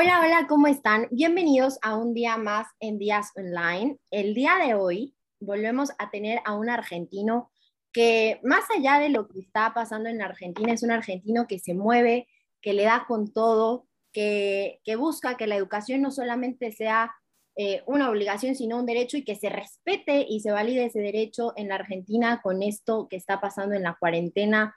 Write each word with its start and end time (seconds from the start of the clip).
Hola, 0.00 0.20
hola, 0.20 0.46
¿cómo 0.48 0.68
están? 0.68 1.08
Bienvenidos 1.10 1.80
a 1.82 1.96
un 1.96 2.14
día 2.14 2.36
más 2.36 2.68
en 2.78 3.00
Días 3.00 3.32
Online. 3.34 3.98
El 4.12 4.32
día 4.32 4.52
de 4.64 4.74
hoy 4.74 5.16
volvemos 5.40 5.90
a 5.98 6.08
tener 6.12 6.38
a 6.44 6.54
un 6.54 6.70
argentino 6.70 7.50
que 7.92 8.38
más 8.44 8.62
allá 8.70 9.00
de 9.00 9.08
lo 9.08 9.26
que 9.26 9.40
está 9.40 9.74
pasando 9.74 10.08
en 10.08 10.22
Argentina, 10.22 10.72
es 10.72 10.84
un 10.84 10.92
argentino 10.92 11.48
que 11.48 11.58
se 11.58 11.74
mueve, 11.74 12.28
que 12.62 12.74
le 12.74 12.84
da 12.84 13.06
con 13.08 13.32
todo, 13.32 13.88
que, 14.12 14.80
busca 14.96 15.36
que 15.36 15.48
la 15.48 15.56
educación 15.56 16.00
no 16.00 16.12
solamente 16.12 16.70
sea 16.70 17.12
eh, 17.56 17.82
una 17.86 18.08
obligación, 18.08 18.54
sino 18.54 18.78
un 18.78 18.86
derecho 18.86 19.16
y 19.16 19.24
que 19.24 19.34
se 19.34 19.48
respete 19.48 20.24
y 20.28 20.42
se 20.42 20.52
valide 20.52 20.84
ese 20.84 21.00
derecho 21.00 21.54
en 21.56 21.70
la 21.70 21.74
Argentina 21.74 22.40
con 22.40 22.62
esto 22.62 23.08
que 23.10 23.16
está 23.16 23.40
pasando 23.40 23.74
en 23.74 23.82
la 23.82 23.96
cuarentena, 23.98 24.76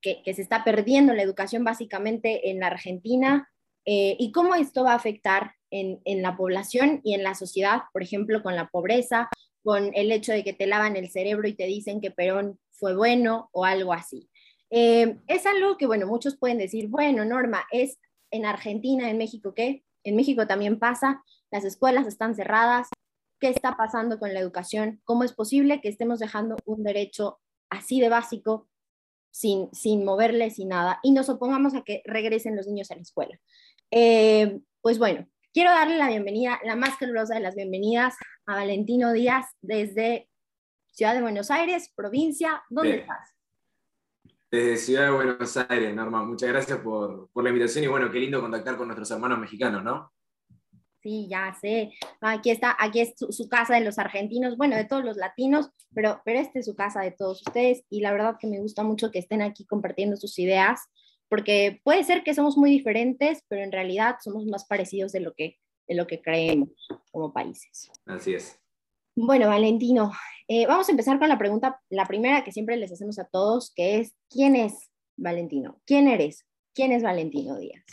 que, 0.00 0.24
que 0.24 0.34
se 0.34 0.42
está 0.42 0.64
perdiendo 0.64 1.14
la 1.14 1.22
educación 1.22 1.62
básicamente 1.62 2.50
en 2.50 2.58
la 2.58 2.66
Argentina 2.66 3.48
eh, 3.86 4.16
y 4.18 4.32
cómo 4.32 4.54
esto 4.54 4.84
va 4.84 4.92
a 4.92 4.96
afectar 4.96 5.54
en, 5.70 6.22
la 6.22 6.36
población 6.36 7.00
y 7.02 7.14
en 7.14 7.24
la 7.24 7.34
sociedad, 7.34 7.82
por 7.92 8.02
ejemplo, 8.02 8.42
con 8.42 8.54
la 8.54 8.68
pobreza, 8.68 9.28
con 9.62 9.90
el 9.94 10.12
hecho 10.12 10.32
de 10.32 10.44
que 10.44 10.52
te 10.52 10.66
lavan 10.66 10.96
el 10.96 11.10
cerebro 11.10 11.48
y 11.48 11.54
te 11.54 11.66
dicen 11.66 12.00
que 12.00 12.12
Perón 12.12 12.60
fue 12.70 12.94
bueno 12.94 13.48
o 13.52 13.64
algo 13.64 13.92
así. 13.92 14.30
Eh, 14.70 15.16
es 15.26 15.46
algo 15.46 15.76
que, 15.76 15.86
bueno, 15.86 16.06
muchos 16.06 16.36
pueden 16.36 16.58
decir, 16.58 16.88
bueno, 16.88 17.24
Norma, 17.24 17.64
es 17.72 17.98
en 18.30 18.46
Argentina, 18.46 19.10
en 19.10 19.18
México, 19.18 19.52
¿qué? 19.54 19.84
En 20.04 20.16
México 20.16 20.46
también 20.46 20.78
pasa, 20.78 21.22
las 21.50 21.64
escuelas 21.64 22.06
están 22.06 22.34
cerradas, 22.34 22.88
¿qué 23.40 23.48
está 23.48 23.76
pasando 23.76 24.18
con 24.18 24.32
la 24.32 24.40
educación? 24.40 25.00
¿Cómo 25.04 25.24
es 25.24 25.32
posible 25.32 25.80
que 25.80 25.88
estemos 25.88 26.18
dejando 26.18 26.56
un 26.66 26.82
derecho 26.82 27.40
así 27.70 28.00
de 28.00 28.08
básico 28.08 28.68
sin, 29.34 29.68
sin 29.72 30.04
moverle, 30.04 30.50
sin 30.50 30.68
nada, 30.68 31.00
y 31.02 31.10
nos 31.10 31.28
opongamos 31.28 31.74
a 31.74 31.82
que 31.82 32.02
regresen 32.04 32.54
los 32.54 32.68
niños 32.68 32.92
a 32.92 32.94
la 32.94 33.02
escuela? 33.02 33.36
Eh, 33.90 34.60
pues 34.80 35.00
bueno, 35.00 35.26
quiero 35.52 35.70
darle 35.70 35.98
la 35.98 36.08
bienvenida, 36.08 36.60
la 36.62 36.76
más 36.76 36.96
calurosa 36.96 37.34
de 37.34 37.40
las 37.40 37.56
bienvenidas 37.56 38.14
a 38.46 38.54
Valentino 38.54 39.12
Díaz 39.12 39.46
desde 39.60 40.28
Ciudad 40.92 41.14
de 41.14 41.22
Buenos 41.22 41.50
Aires, 41.50 41.92
provincia. 41.96 42.62
¿Dónde 42.70 42.98
estás? 42.98 43.34
Desde 44.52 44.76
Ciudad 44.76 45.06
de 45.06 45.10
Buenos 45.10 45.56
Aires, 45.56 45.92
Norma. 45.96 46.22
Muchas 46.22 46.50
gracias 46.50 46.78
por, 46.78 47.28
por 47.30 47.42
la 47.42 47.50
invitación 47.50 47.84
y 47.84 47.88
bueno, 47.88 48.12
qué 48.12 48.20
lindo 48.20 48.40
contactar 48.40 48.76
con 48.76 48.86
nuestros 48.86 49.10
hermanos 49.10 49.40
mexicanos, 49.40 49.82
¿no? 49.82 50.13
Sí, 51.04 51.28
ya 51.28 51.54
sé. 51.60 51.92
Aquí 52.22 52.48
está, 52.48 52.74
aquí 52.80 53.00
es 53.00 53.12
su, 53.18 53.46
casa 53.50 53.74
de 53.74 53.82
los 53.82 53.98
argentinos, 53.98 54.56
bueno, 54.56 54.74
de 54.74 54.86
todos 54.86 55.04
los 55.04 55.18
latinos, 55.18 55.68
pero, 55.94 56.22
pero 56.24 56.40
esta 56.40 56.60
es 56.60 56.64
su 56.64 56.74
casa 56.74 57.02
de 57.02 57.10
todos 57.10 57.42
ustedes 57.46 57.84
y 57.90 58.00
la 58.00 58.10
verdad 58.10 58.36
que 58.40 58.46
me 58.46 58.58
gusta 58.58 58.82
mucho 58.84 59.10
que 59.10 59.18
estén 59.18 59.42
aquí 59.42 59.66
compartiendo 59.66 60.16
sus 60.16 60.38
ideas 60.38 60.80
porque 61.28 61.78
puede 61.84 62.04
ser 62.04 62.24
que 62.24 62.32
somos 62.32 62.56
muy 62.56 62.70
diferentes, 62.70 63.44
pero 63.48 63.62
en 63.62 63.70
realidad 63.70 64.16
somos 64.24 64.46
más 64.46 64.64
parecidos 64.64 65.12
de 65.12 65.20
lo 65.20 65.34
que, 65.34 65.58
de 65.86 65.94
lo 65.94 66.06
que 66.06 66.22
creemos 66.22 66.70
como 67.12 67.34
países. 67.34 67.90
Así 68.06 68.32
es. 68.32 68.58
Bueno, 69.14 69.48
Valentino, 69.48 70.10
eh, 70.48 70.66
vamos 70.66 70.88
a 70.88 70.92
empezar 70.92 71.18
con 71.18 71.28
la 71.28 71.36
pregunta, 71.36 71.82
la 71.90 72.06
primera 72.06 72.44
que 72.44 72.52
siempre 72.52 72.78
les 72.78 72.92
hacemos 72.92 73.18
a 73.18 73.26
todos, 73.26 73.74
que 73.74 73.98
es, 73.98 74.14
¿quién 74.30 74.56
es 74.56 74.90
Valentino? 75.18 75.82
¿Quién 75.84 76.08
eres? 76.08 76.46
¿Quién 76.74 76.92
es 76.92 77.02
Valentino 77.02 77.58
Díaz? 77.58 77.84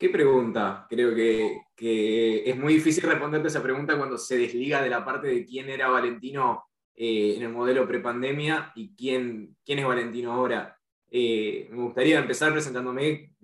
¿Qué 0.00 0.08
pregunta? 0.08 0.86
Creo 0.88 1.14
que, 1.14 1.60
que, 1.76 2.48
es 2.48 2.56
muy 2.56 2.72
difícil 2.72 3.04
responderte 3.04 3.48
esa 3.48 3.62
pregunta 3.62 3.98
cuando 3.98 4.16
se 4.16 4.38
desliga 4.38 4.82
de 4.82 4.88
la 4.88 5.04
parte 5.04 5.28
de 5.28 5.44
quién 5.44 5.68
era 5.68 5.90
Valentino 5.90 6.64
eh, 6.94 7.34
en 7.36 7.42
el 7.42 7.50
modelo 7.50 7.86
prepandemia 7.86 8.72
y 8.74 8.96
quién, 8.96 9.58
quién 9.62 9.80
es 9.80 9.84
Valentino 9.84 10.32
ahora. 10.32 10.74
Eh, 11.10 11.68
me 11.70 11.82
gustaría 11.82 12.18
empezar 12.18 12.50
presentándome. 12.50 13.34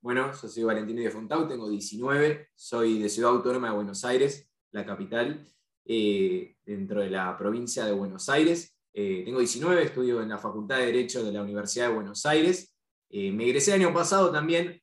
bueno, 0.00 0.32
yo 0.32 0.48
soy 0.48 0.62
Valentino 0.62 1.02
de 1.02 1.10
Fontau, 1.10 1.46
tengo 1.46 1.68
19, 1.68 2.48
soy 2.54 3.00
de 3.02 3.10
Ciudad 3.10 3.32
Autónoma 3.32 3.68
de 3.68 3.74
Buenos 3.74 4.02
Aires, 4.06 4.48
la 4.70 4.86
capital, 4.86 5.44
eh, 5.84 6.56
dentro 6.64 7.02
de 7.02 7.10
la 7.10 7.36
provincia 7.36 7.84
de 7.84 7.92
Buenos 7.92 8.30
Aires. 8.30 8.74
Eh, 8.94 9.24
tengo 9.26 9.40
19, 9.40 9.82
estudio 9.82 10.22
en 10.22 10.30
la 10.30 10.38
Facultad 10.38 10.78
de 10.78 10.86
Derecho 10.86 11.22
de 11.22 11.32
la 11.32 11.42
Universidad 11.42 11.88
de 11.88 11.94
Buenos 11.96 12.24
Aires. 12.24 12.74
me 13.10 13.44
egresé 13.44 13.74
el 13.74 13.82
año 13.82 13.92
pasado 13.92 14.32
también 14.32 14.80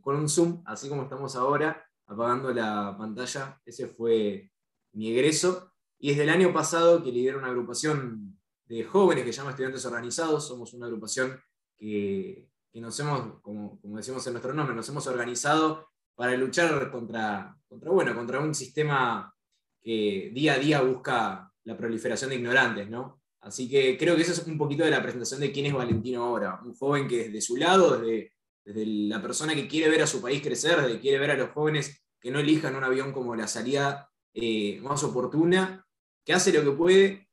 con 0.00 0.16
un 0.16 0.28
Zoom, 0.28 0.62
así 0.66 0.88
como 0.88 1.02
estamos 1.02 1.34
ahora, 1.34 1.84
apagando 2.06 2.52
la 2.52 2.94
pantalla. 2.96 3.60
Ese 3.64 3.88
fue 3.88 4.50
mi 4.92 5.10
egreso. 5.10 5.72
Y 5.98 6.10
desde 6.10 6.22
el 6.22 6.30
año 6.30 6.52
pasado 6.52 7.02
que 7.02 7.12
lidero 7.12 7.38
una 7.38 7.48
agrupación 7.48 8.38
de 8.66 8.84
jóvenes 8.84 9.24
que 9.24 9.32
se 9.32 9.38
llama 9.38 9.50
Estudiantes 9.50 9.84
Organizados, 9.84 10.46
somos 10.46 10.72
una 10.72 10.86
agrupación 10.86 11.38
que, 11.76 12.48
nos 12.74 12.98
hemos, 13.00 13.40
como, 13.40 13.80
decimos 13.82 14.26
en 14.26 14.34
nuestro 14.34 14.54
nombre, 14.54 14.74
nos 14.74 14.88
hemos 14.88 15.06
organizado 15.08 15.88
para 16.14 16.36
luchar 16.36 16.90
contra, 16.90 17.56
contra, 17.68 17.90
bueno, 17.90 18.14
contra 18.14 18.38
un 18.40 18.54
sistema 18.54 19.34
que 19.82 20.30
día 20.32 20.54
a 20.54 20.58
día 20.58 20.82
busca 20.82 21.52
la 21.64 21.76
proliferación 21.76 22.30
de 22.30 22.36
ignorantes, 22.36 22.88
¿no? 22.88 23.20
Así 23.40 23.68
que 23.68 23.96
creo 23.98 24.14
que 24.14 24.22
eso 24.22 24.32
es 24.32 24.46
un 24.46 24.58
poquito 24.58 24.84
de 24.84 24.90
la 24.90 25.02
presentación 25.02 25.40
de 25.40 25.50
quién 25.50 25.66
es 25.66 25.72
Valentino 25.72 26.22
ahora, 26.22 26.60
un 26.64 26.74
joven 26.74 27.08
que 27.08 27.24
desde 27.24 27.40
su 27.40 27.56
lado, 27.56 27.98
desde, 27.98 28.32
desde 28.72 28.86
la 28.86 29.20
persona 29.20 29.54
que 29.54 29.68
quiere 29.68 29.90
ver 29.90 30.02
a 30.02 30.06
su 30.06 30.20
país 30.20 30.42
crecer, 30.42 30.80
desde 30.80 31.00
quiere 31.00 31.18
ver 31.18 31.32
a 31.32 31.36
los 31.36 31.50
jóvenes 31.50 32.02
que 32.20 32.30
no 32.30 32.38
elijan 32.38 32.76
un 32.76 32.84
avión 32.84 33.12
como 33.12 33.34
la 33.34 33.46
salida 33.46 34.10
eh, 34.34 34.78
más 34.82 35.02
oportuna, 35.02 35.86
que 36.24 36.32
hace 36.32 36.52
lo 36.52 36.62
que 36.62 36.76
puede 36.76 37.30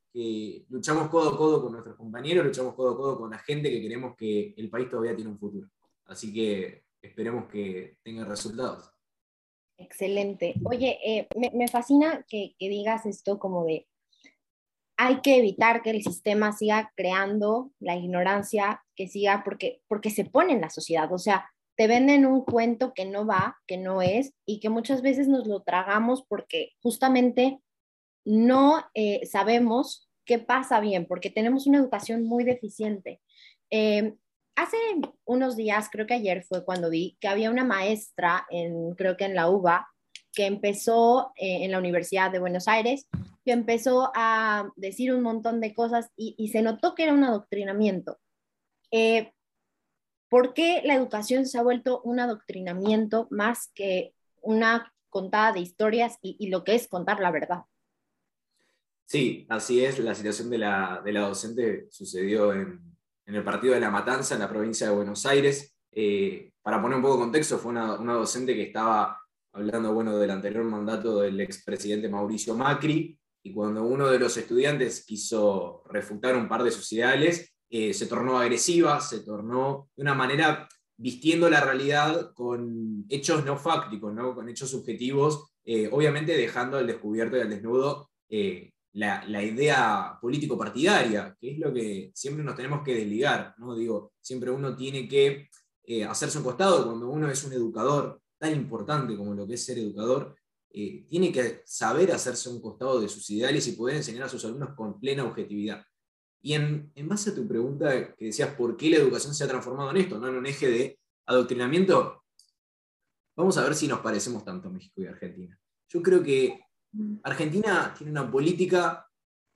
luchamos 0.70 1.10
codo 1.10 1.30
a 1.30 1.38
codo 1.38 1.62
con 1.62 1.74
nuestros 1.74 1.96
compañeros, 1.96 2.46
luchamos 2.46 2.74
codo 2.74 2.94
a 2.94 2.98
codo 2.98 3.18
con 3.20 3.30
la 3.30 3.38
gente 3.40 3.70
que 3.70 3.82
queremos 3.82 4.16
que 4.16 4.54
el 4.58 4.70
país 4.70 4.90
todavía 4.90 5.16
tiene 5.16 5.32
un 5.32 5.38
futuro. 5.38 5.70
Así 6.06 6.34
que 6.34 6.86
esperemos 7.02 7.48
que 7.48 7.98
tenga 8.04 8.26
resultados. 8.26 8.92
Excelente. 9.78 10.56
Oye, 10.64 10.98
eh, 11.06 11.28
me, 11.54 11.68
fascina 11.68 12.26
que, 12.28 12.56
digas 12.60 13.06
esto 13.06 13.38
como 13.38 13.64
de, 13.66 13.87
hay 14.98 15.22
que 15.22 15.38
evitar 15.38 15.84
que 15.84 15.92
el 15.92 16.04
sistema 16.04 16.52
siga 16.52 16.92
creando 16.96 17.72
la 17.80 17.96
ignorancia, 17.96 18.84
que 18.96 19.08
siga, 19.08 19.44
porque, 19.44 19.82
porque 19.88 20.10
se 20.10 20.26
pone 20.26 20.54
en 20.54 20.62
la 20.62 20.72
sociedad. 20.72 21.12
O 21.14 21.20
sea, 21.20 21.50
te 21.78 21.88
venden 21.88 22.26
un 22.26 22.44
cuento 22.44 22.94
que 22.94 23.06
no 23.06 23.26
va, 23.26 23.58
que 23.68 23.78
no 23.78 24.02
es, 24.02 24.34
y 24.46 24.60
que 24.60 24.70
muchas 24.70 25.04
veces 25.04 25.28
nos 25.28 25.48
lo 25.48 25.62
tragamos 25.62 26.24
porque 26.28 26.72
justamente 26.82 27.60
no 28.26 28.84
eh, 28.96 29.26
sabemos 29.28 30.10
qué 30.26 30.40
pasa 30.40 30.80
bien, 30.80 31.06
porque 31.06 31.30
tenemos 31.30 31.68
una 31.68 31.78
educación 31.78 32.24
muy 32.24 32.44
deficiente. 32.44 33.22
Eh, 33.70 34.16
hace 34.56 34.78
unos 35.26 35.56
días, 35.56 35.90
creo 35.92 36.08
que 36.08 36.16
ayer 36.16 36.44
fue 36.44 36.66
cuando 36.66 36.90
vi 36.90 37.18
que 37.22 37.28
había 37.28 37.52
una 37.52 37.64
maestra, 37.64 38.48
en, 38.50 38.96
creo 38.96 39.16
que 39.16 39.26
en 39.26 39.36
la 39.36 39.48
UBA, 39.48 39.88
que 40.38 40.46
empezó 40.46 41.32
eh, 41.36 41.66
en 41.66 41.72
la 41.72 41.80
Universidad 41.80 42.30
de 42.30 42.38
Buenos 42.38 42.68
Aires, 42.68 43.08
que 43.44 43.54
empezó 43.54 44.12
a 44.14 44.70
decir 44.76 45.12
un 45.12 45.24
montón 45.24 45.60
de 45.60 45.74
cosas 45.74 46.12
y, 46.16 46.50
se 46.50 46.62
notó 46.62 46.94
que 46.94 47.02
era 47.02 47.14
un 47.14 47.24
adoctrinamiento. 47.24 48.20
Eh, 48.92 49.34
¿Por 50.30 50.54
qué 50.54 50.84
la 50.84 50.94
educación 50.94 51.48
se 51.48 51.58
ha 51.58 51.64
vuelto 51.64 52.02
un 52.04 52.20
adoctrinamiento 52.20 53.28
más 53.32 53.72
que 53.74 54.14
una 54.42 54.94
contada 55.10 55.54
de 55.54 55.62
historias 55.62 56.20
y 56.22 56.50
lo 56.50 56.64
que 56.64 56.76
es 56.76 56.88
contar 56.88 57.20
la 57.20 57.32
verdad? 57.32 57.64
Sí, 59.08 59.48
así 59.50 59.84
es. 59.84 59.98
La 60.00 60.14
situación 60.14 60.50
de 60.50 60.58
la, 60.58 61.02
docente 61.04 61.88
sucedió 61.90 62.54
en, 62.54 62.80
el 63.26 63.44
partido 63.44 63.74
de 63.74 63.80
La 63.80 63.90
Matanza, 63.90 64.36
en 64.36 64.42
la 64.42 64.50
provincia 64.50 64.88
de 64.88 64.96
Buenos 64.96 65.26
Aires. 65.26 65.74
Eh, 65.92 66.52
para 66.62 66.82
poner 66.82 66.98
un 66.98 67.02
poco 67.02 67.16
de 67.16 67.22
contexto, 67.22 67.58
fue 67.58 67.72
una, 67.72 67.96
docente 67.96 68.54
que 68.54 68.64
estaba 68.64 69.18
hablando 69.58 69.94
bueno, 69.94 70.18
del 70.18 70.30
anterior 70.30 70.64
mandato 70.64 71.22
del 71.22 71.40
expresidente 71.42 72.10
Mauricio 72.10 72.56
Macri, 72.56 73.18
y 73.44 73.54
cuando 73.54 73.84
uno 73.84 74.08
de 74.08 74.20
los 74.20 74.38
estudiantes 74.38 75.04
quiso 75.06 75.84
refutar 75.90 76.36
un 76.36 76.48
par 76.48 76.64
de 76.64 76.72
sus 76.72 76.92
ideales, 76.94 77.56
eh, 77.70 77.94
se 77.94 78.06
tornó 78.06 78.38
agresiva, 78.38 79.02
se 79.02 79.22
tornó 79.22 79.90
de 79.96 80.04
una 80.04 80.14
manera 80.14 80.68
vistiendo 80.96 81.50
la 81.50 81.62
realidad 81.62 82.34
con 82.34 83.06
hechos 83.10 83.44
no 83.46 83.58
fácticos, 83.58 84.14
¿no? 84.14 84.36
con 84.36 84.48
hechos 84.48 84.70
subjetivos, 84.70 85.52
eh, 85.66 85.90
obviamente 85.92 86.38
dejando 86.38 86.78
al 86.78 86.88
descubierto 86.88 87.38
y 87.38 87.42
al 87.42 87.50
desnudo 87.50 88.10
la, 88.94 89.44
idea 89.44 90.18
político-partidaria, 90.22 91.36
que 91.40 91.52
es 91.52 91.60
lo 91.60 91.74
que 91.74 92.12
siempre 92.14 92.44
nos 92.44 92.56
tenemos 92.56 92.82
que 92.84 92.96
desligar, 92.96 93.54
¿no? 93.58 93.76
Digo, 93.76 94.14
siempre 94.20 94.50
uno 94.50 94.76
tiene 94.76 95.08
que 95.08 95.50
eh, 95.84 96.04
hacerse 96.04 96.40
un 96.40 96.44
costado 96.44 96.86
cuando 96.86 97.10
uno 97.10 97.30
es 97.30 97.44
un 97.44 97.54
educador 97.54 98.20
tan 98.38 98.54
importante 98.56 99.16
como 99.16 99.34
lo 99.34 99.48
que 99.48 99.56
es 99.56 99.66
ser 99.66 99.78
educador, 99.80 100.36
eh, 100.72 101.06
tiene 101.10 101.32
que 101.32 101.62
saber 101.66 102.12
hacerse 102.12 102.50
un 102.50 102.62
costado 102.62 103.00
de 103.00 103.10
sus 103.10 103.30
ideales 103.30 103.68
y 103.68 103.72
poder 103.72 103.98
enseñar 103.98 104.24
a 104.24 104.30
sus 104.30 104.44
alumnos 104.46 104.76
con 104.76 105.00
plena 105.00 105.24
objetividad. 105.24 105.84
Y 106.42 106.54
en, 106.54 106.92
base 107.06 107.32
a 107.32 107.36
tu 107.36 107.48
pregunta 107.48 108.14
que 108.16 108.26
decías 108.26 108.54
por 108.56 108.78
qué 108.78 108.90
la 108.90 108.98
educación 108.98 109.34
se 109.34 109.44
ha 109.44 109.48
transformado 109.48 109.92
en 109.92 109.98
esto, 109.98 110.20
¿no? 110.20 110.28
en 110.28 110.36
un 110.36 110.46
eje 110.46 110.70
de 110.70 111.00
adoctrinamiento, 111.26 112.24
vamos 113.36 113.58
a 113.58 113.64
ver 113.64 113.76
si 113.76 113.88
nos 113.88 114.00
parecemos 114.00 114.46
tanto 114.46 114.70
México 114.70 115.02
y 115.02 115.08
Argentina. 115.08 115.60
Yo 115.90 116.02
creo 116.02 116.22
que 116.22 116.60
Argentina 117.24 117.94
tiene 117.98 118.12
una 118.12 118.30
política 118.30 119.08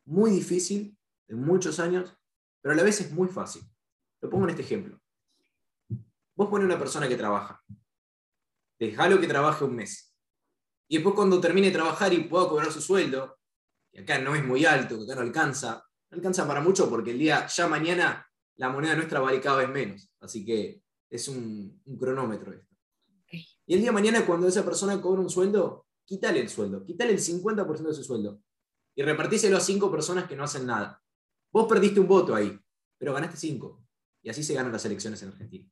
muy 0.06 0.31
difícil 0.31 0.98
de 1.28 1.36
muchos 1.36 1.80
años, 1.80 2.13
pero 2.62 2.74
a 2.74 2.75
la 2.75 2.83
vez 2.83 3.00
es 3.01 3.12
muy 3.12 3.28
fácil. 3.28 3.62
Lo 4.22 4.30
pongo 4.30 4.45
en 4.45 4.51
este 4.51 4.63
ejemplo. 4.63 5.00
Vos 6.36 6.50
pones 6.50 6.66
una 6.66 6.80
persona 6.80 7.07
que 7.07 7.16
trabaja 7.16 7.62
Dejalo 8.81 9.22
que 9.22 9.28
trabaje 9.28 9.63
un 9.63 9.75
mes. 9.75 10.12
Y 10.88 10.95
después 10.95 11.13
cuando 11.13 11.39
termine 11.39 11.68
de 11.68 11.74
trabajar 11.74 12.12
y 12.13 12.24
pueda 12.24 12.50
cobrar 12.50 12.72
su 12.72 12.81
sueldo, 12.81 13.38
que 13.92 14.01
acá 14.01 14.18
no 14.18 14.36
es 14.36 14.44
muy 14.44 14.66
alto, 14.66 14.98
que 14.98 15.04
acá 15.04 15.13
no 15.13 15.22
alcanza, 15.22 15.86
no 16.10 16.16
alcanza 16.16 16.48
para 16.48 16.62
mucho 16.62 16.89
porque 16.89 17.12
el 17.12 17.19
día, 17.19 17.45
ya 17.45 17.68
mañana, 17.68 18.28
la 18.56 18.69
moneda 18.69 18.95
nuestra 18.95 19.19
vale 19.19 19.39
cada 19.39 19.57
vez 19.57 19.69
menos. 19.69 20.12
Así 20.19 20.44
que 20.44 20.81
es 21.12 21.28
un, 21.28 21.80
cronómetro 22.00 22.54
esto. 22.54 22.75
Y 23.68 23.75
el 23.75 23.81
día 23.81 23.89
de 23.89 23.94
mañana, 23.94 24.25
cuando 24.25 24.48
esa 24.48 24.66
persona 24.66 25.00
cobra 25.00 25.22
un 25.22 25.30
sueldo, 25.30 25.86
quítale 26.04 26.39
el 26.39 26.50
sueldo, 26.50 26.83
quítale 26.83 27.12
el 27.12 27.19
50% 27.19 27.83
de 27.83 27.94
su 27.94 28.04
sueldo 28.04 28.42
y 28.95 29.04
repartíselo 29.04 29.57
a 29.57 29.62
cinco 29.62 29.92
personas 29.92 30.28
que 30.28 30.36
no 30.36 30.44
hacen 30.44 30.66
nada. 30.66 31.04
Vos 31.51 31.68
perdiste 31.68 32.00
un 32.00 32.07
voto 32.07 32.33
ahí, 32.33 32.60
pero 32.98 33.13
ganaste 33.13 33.38
cinco. 33.38 33.86
Y 34.24 34.31
así 34.31 34.44
se 34.44 34.56
ganan 34.56 34.72
las 34.72 34.86
elecciones 34.86 35.22
en 35.22 35.30
Argentina. 35.30 35.72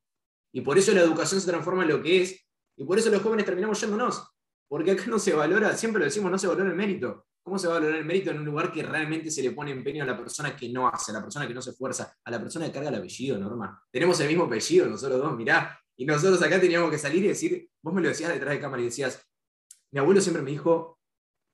Y 0.52 0.60
por 0.60 0.78
eso 0.78 0.92
la 0.92 1.00
educación 1.00 1.40
se 1.40 1.48
transforma 1.48 1.82
en 1.82 1.88
lo 1.88 2.00
que 2.00 2.22
es, 2.22 2.46
y 2.76 2.84
por 2.84 2.98
eso 2.98 3.10
los 3.10 3.22
jóvenes 3.22 3.46
terminamos 3.46 3.80
yéndonos. 3.80 4.26
Porque 4.68 4.92
acá 4.92 5.04
no 5.06 5.18
se 5.18 5.32
valora, 5.32 5.76
siempre 5.76 5.98
lo 5.98 6.04
decimos, 6.04 6.30
no 6.30 6.38
se 6.38 6.46
valora 6.46 6.70
el 6.70 6.76
mérito. 6.76 7.26
¿Cómo 7.42 7.58
se 7.58 7.66
va 7.66 7.76
a 7.76 7.78
valorar 7.78 7.98
el 7.98 8.04
mérito 8.04 8.30
en 8.30 8.38
un 8.38 8.44
lugar 8.44 8.70
que 8.70 8.82
realmente 8.82 9.30
se 9.30 9.42
le 9.42 9.52
pone 9.52 9.70
empeño 9.70 10.04
a 10.04 10.06
la 10.06 10.16
persona 10.16 10.54
que 10.54 10.68
no 10.68 10.86
hace, 10.88 11.10
a 11.10 11.14
la 11.14 11.22
persona 11.22 11.48
que 11.48 11.54
no 11.54 11.62
se 11.62 11.70
esfuerza, 11.70 12.16
a 12.22 12.30
la 12.30 12.38
persona 12.38 12.66
que 12.66 12.72
carga 12.72 12.90
el 12.90 12.96
apellido, 12.96 13.38
Norma? 13.38 13.82
Tenemos 13.90 14.20
el 14.20 14.28
mismo 14.28 14.44
apellido 14.44 14.86
nosotros 14.86 15.18
dos, 15.18 15.36
mirá. 15.36 15.80
Y 15.96 16.04
nosotros 16.04 16.40
acá 16.42 16.60
teníamos 16.60 16.90
que 16.90 16.98
salir 16.98 17.24
y 17.24 17.28
decir, 17.28 17.68
vos 17.82 17.94
me 17.94 18.02
lo 18.02 18.08
decías 18.08 18.32
detrás 18.32 18.54
de 18.54 18.60
cámara 18.60 18.82
y 18.82 18.86
decías, 18.86 19.26
mi 19.90 19.98
abuelo 19.98 20.20
siempre 20.20 20.42
me 20.42 20.50
dijo 20.50 21.00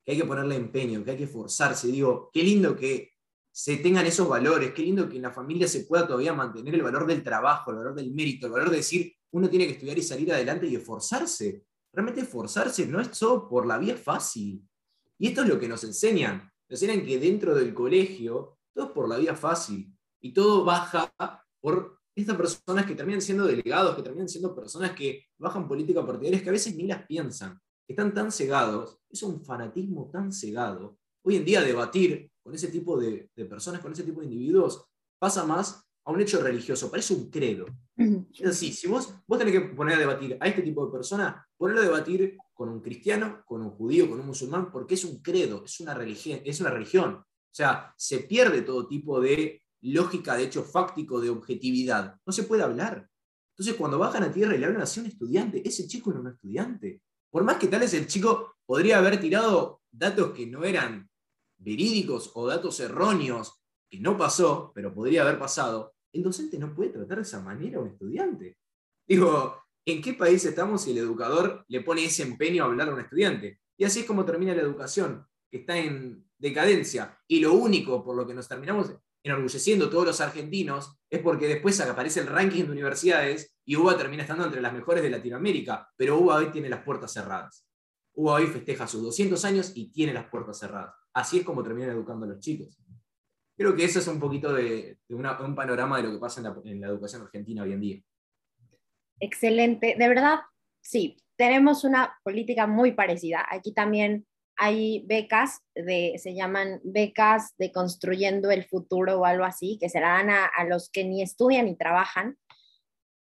que 0.04 0.12
hay 0.12 0.18
que 0.18 0.24
ponerle 0.24 0.56
empeño, 0.56 1.04
que 1.04 1.12
hay 1.12 1.16
que 1.16 1.24
esforzarse. 1.24 1.88
Digo, 1.88 2.30
qué 2.32 2.42
lindo 2.42 2.76
que 2.76 3.12
se 3.50 3.78
tengan 3.78 4.04
esos 4.04 4.28
valores, 4.28 4.72
qué 4.72 4.82
lindo 4.82 5.08
que 5.08 5.16
en 5.16 5.22
la 5.22 5.32
familia 5.32 5.66
se 5.66 5.84
pueda 5.84 6.06
todavía 6.06 6.34
mantener 6.34 6.74
el 6.74 6.82
valor 6.82 7.06
del 7.06 7.22
trabajo, 7.22 7.70
el 7.70 7.78
valor 7.78 7.94
del 7.94 8.12
mérito, 8.12 8.46
el 8.46 8.52
valor 8.52 8.70
de 8.70 8.76
decir, 8.76 9.15
uno 9.32 9.48
tiene 9.48 9.66
que 9.66 9.72
estudiar 9.72 9.98
y 9.98 10.02
salir 10.02 10.32
adelante 10.32 10.66
y 10.66 10.76
esforzarse. 10.76 11.64
Realmente 11.92 12.22
esforzarse 12.22 12.86
no 12.86 13.00
es 13.00 13.08
solo 13.16 13.48
por 13.48 13.66
la 13.66 13.78
vía 13.78 13.96
fácil. 13.96 14.62
Y 15.18 15.28
esto 15.28 15.42
es 15.42 15.48
lo 15.48 15.58
que 15.58 15.68
nos 15.68 15.82
enseñan. 15.84 16.50
Nos 16.68 16.82
enseñan 16.82 17.04
que 17.04 17.18
dentro 17.18 17.54
del 17.54 17.72
colegio 17.72 18.58
todo 18.74 18.86
es 18.86 18.92
por 18.92 19.08
la 19.08 19.16
vía 19.16 19.34
fácil 19.34 19.92
y 20.20 20.32
todo 20.32 20.64
baja 20.64 21.12
por 21.60 22.00
estas 22.14 22.36
personas 22.36 22.86
que 22.86 22.94
terminan 22.94 23.20
siendo 23.20 23.46
delegados, 23.46 23.96
que 23.96 24.02
terminan 24.02 24.28
siendo 24.28 24.54
personas 24.54 24.92
que 24.92 25.26
bajan 25.38 25.68
política 25.68 26.04
partidarias 26.04 26.42
que 26.42 26.48
a 26.48 26.52
veces 26.52 26.74
ni 26.74 26.86
las 26.86 27.06
piensan, 27.06 27.60
están 27.86 28.12
tan 28.12 28.32
cegados, 28.32 28.98
es 29.08 29.22
un 29.22 29.44
fanatismo 29.44 30.10
tan 30.10 30.32
cegado. 30.32 30.98
Hoy 31.22 31.36
en 31.36 31.44
día 31.44 31.60
debatir 31.60 32.30
con 32.42 32.54
ese 32.54 32.68
tipo 32.68 32.98
de 32.98 33.28
personas, 33.48 33.80
con 33.80 33.92
ese 33.92 34.02
tipo 34.02 34.20
de 34.20 34.26
individuos, 34.26 34.86
pasa 35.18 35.44
más 35.44 35.85
a 36.06 36.12
un 36.12 36.20
hecho 36.20 36.40
religioso, 36.40 36.88
parece 36.88 37.14
un 37.14 37.28
credo. 37.30 37.66
Es 37.96 38.46
así, 38.46 38.72
si 38.72 38.86
vos, 38.86 39.12
vos 39.26 39.38
tenés 39.38 39.54
que 39.54 39.60
poner 39.60 39.96
a 39.96 39.98
debatir 39.98 40.36
a 40.40 40.46
este 40.46 40.62
tipo 40.62 40.86
de 40.86 40.92
persona, 40.92 41.44
ponerlo 41.56 41.82
a 41.82 41.84
debatir 41.84 42.38
con 42.54 42.68
un 42.68 42.80
cristiano, 42.80 43.42
con 43.44 43.60
un 43.62 43.70
judío, 43.70 44.08
con 44.08 44.20
un 44.20 44.26
musulmán, 44.26 44.70
porque 44.70 44.94
es 44.94 45.04
un 45.04 45.20
credo, 45.20 45.64
es 45.64 45.80
una 45.80 45.94
religión. 45.94 46.40
Es 46.44 46.60
una 46.60 46.70
religión. 46.70 47.14
O 47.14 47.54
sea, 47.56 47.92
se 47.96 48.20
pierde 48.20 48.62
todo 48.62 48.86
tipo 48.86 49.20
de 49.20 49.62
lógica, 49.82 50.36
de 50.36 50.44
hecho 50.44 50.62
fáctico, 50.62 51.20
de 51.20 51.30
objetividad. 51.30 52.16
No 52.24 52.32
se 52.32 52.44
puede 52.44 52.62
hablar. 52.62 53.08
Entonces, 53.50 53.74
cuando 53.74 53.98
bajan 53.98 54.22
a 54.22 54.32
tierra 54.32 54.54
y 54.54 54.58
le 54.58 54.66
hablan 54.66 54.82
así 54.82 55.00
a 55.00 55.02
un 55.02 55.08
estudiante, 55.08 55.66
ese 55.66 55.88
chico 55.88 56.10
era 56.12 56.20
un 56.20 56.28
estudiante. 56.28 57.02
Por 57.30 57.42
más 57.42 57.56
que 57.56 57.66
tal 57.66 57.82
es 57.82 57.94
el 57.94 58.06
chico 58.06 58.58
podría 58.64 58.98
haber 58.98 59.18
tirado 59.20 59.82
datos 59.90 60.30
que 60.32 60.46
no 60.46 60.62
eran 60.62 61.10
verídicos 61.58 62.30
o 62.34 62.46
datos 62.46 62.78
erróneos, 62.78 63.60
que 63.90 63.98
no 63.98 64.16
pasó, 64.16 64.70
pero 64.74 64.94
podría 64.94 65.22
haber 65.22 65.38
pasado, 65.38 65.95
el 66.16 66.22
docente 66.22 66.58
no 66.58 66.74
puede 66.74 66.90
tratar 66.90 67.18
de 67.18 67.22
esa 67.22 67.40
manera 67.40 67.78
a 67.78 67.82
un 67.82 67.88
estudiante. 67.88 68.58
Digo, 69.06 69.62
¿en 69.84 70.02
qué 70.02 70.14
país 70.14 70.44
estamos 70.44 70.82
si 70.82 70.92
el 70.92 70.98
educador 70.98 71.64
le 71.68 71.80
pone 71.82 72.04
ese 72.04 72.22
empeño 72.22 72.64
a 72.64 72.66
hablar 72.66 72.88
a 72.88 72.94
un 72.94 73.00
estudiante? 73.00 73.60
Y 73.76 73.84
así 73.84 74.00
es 74.00 74.06
como 74.06 74.24
termina 74.24 74.54
la 74.54 74.62
educación, 74.62 75.26
que 75.50 75.58
está 75.58 75.76
en 75.76 76.26
decadencia. 76.38 77.18
Y 77.28 77.40
lo 77.40 77.52
único 77.52 78.04
por 78.04 78.16
lo 78.16 78.26
que 78.26 78.34
nos 78.34 78.48
terminamos 78.48 78.92
enorgulleciendo 79.22 79.90
todos 79.90 80.06
los 80.06 80.20
argentinos 80.20 80.96
es 81.10 81.20
porque 81.20 81.48
después 81.48 81.80
aparece 81.80 82.20
el 82.20 82.28
ranking 82.28 82.64
de 82.64 82.72
universidades 82.72 83.56
y 83.64 83.76
UBA 83.76 83.96
termina 83.96 84.22
estando 84.22 84.44
entre 84.44 84.60
las 84.60 84.72
mejores 84.72 85.02
de 85.02 85.10
Latinoamérica, 85.10 85.88
pero 85.96 86.18
UBA 86.18 86.36
hoy 86.36 86.46
tiene 86.52 86.68
las 86.68 86.84
puertas 86.84 87.12
cerradas. 87.12 87.66
UBA 88.14 88.34
hoy 88.34 88.46
festeja 88.46 88.86
sus 88.86 89.02
200 89.02 89.44
años 89.44 89.72
y 89.74 89.90
tiene 89.90 90.14
las 90.14 90.26
puertas 90.28 90.58
cerradas. 90.58 90.94
Así 91.12 91.38
es 91.38 91.44
como 91.44 91.62
terminan 91.62 91.90
educando 91.90 92.24
a 92.24 92.28
los 92.28 92.38
chicos. 92.38 92.78
Creo 93.56 93.74
que 93.74 93.84
eso 93.84 94.00
es 94.00 94.06
un 94.06 94.20
poquito 94.20 94.52
de, 94.52 94.98
un 95.08 95.54
panorama 95.54 95.96
de 95.96 96.02
lo 96.04 96.12
que 96.12 96.18
pasa 96.18 96.42
en 96.64 96.80
la, 96.80 96.88
educación 96.88 97.22
argentina 97.22 97.62
hoy 97.62 97.72
en 97.72 97.80
día. 97.80 98.02
Excelente, 99.18 99.96
de 99.98 100.08
verdad, 100.08 100.40
sí, 100.82 101.16
tenemos 101.36 101.84
una 101.84 102.18
política 102.22 102.66
muy 102.66 102.92
parecida. 102.92 103.46
Aquí 103.50 103.72
también 103.72 104.26
hay 104.58 105.04
becas, 105.06 105.62
de, 105.74 106.14
se 106.18 106.34
llaman 106.34 106.80
becas 106.84 107.54
de 107.56 107.72
construyendo 107.72 108.50
el 108.50 108.64
futuro 108.64 109.20
o 109.20 109.24
algo 109.24 109.44
así, 109.44 109.78
que 109.80 109.88
se 109.88 110.00
la 110.00 110.08
dan 110.08 110.30
a, 110.30 110.44
a, 110.44 110.64
los 110.64 110.90
que 110.90 111.04
ni 111.04 111.22
estudian 111.22 111.64
ni 111.64 111.76
trabajan. 111.76 112.38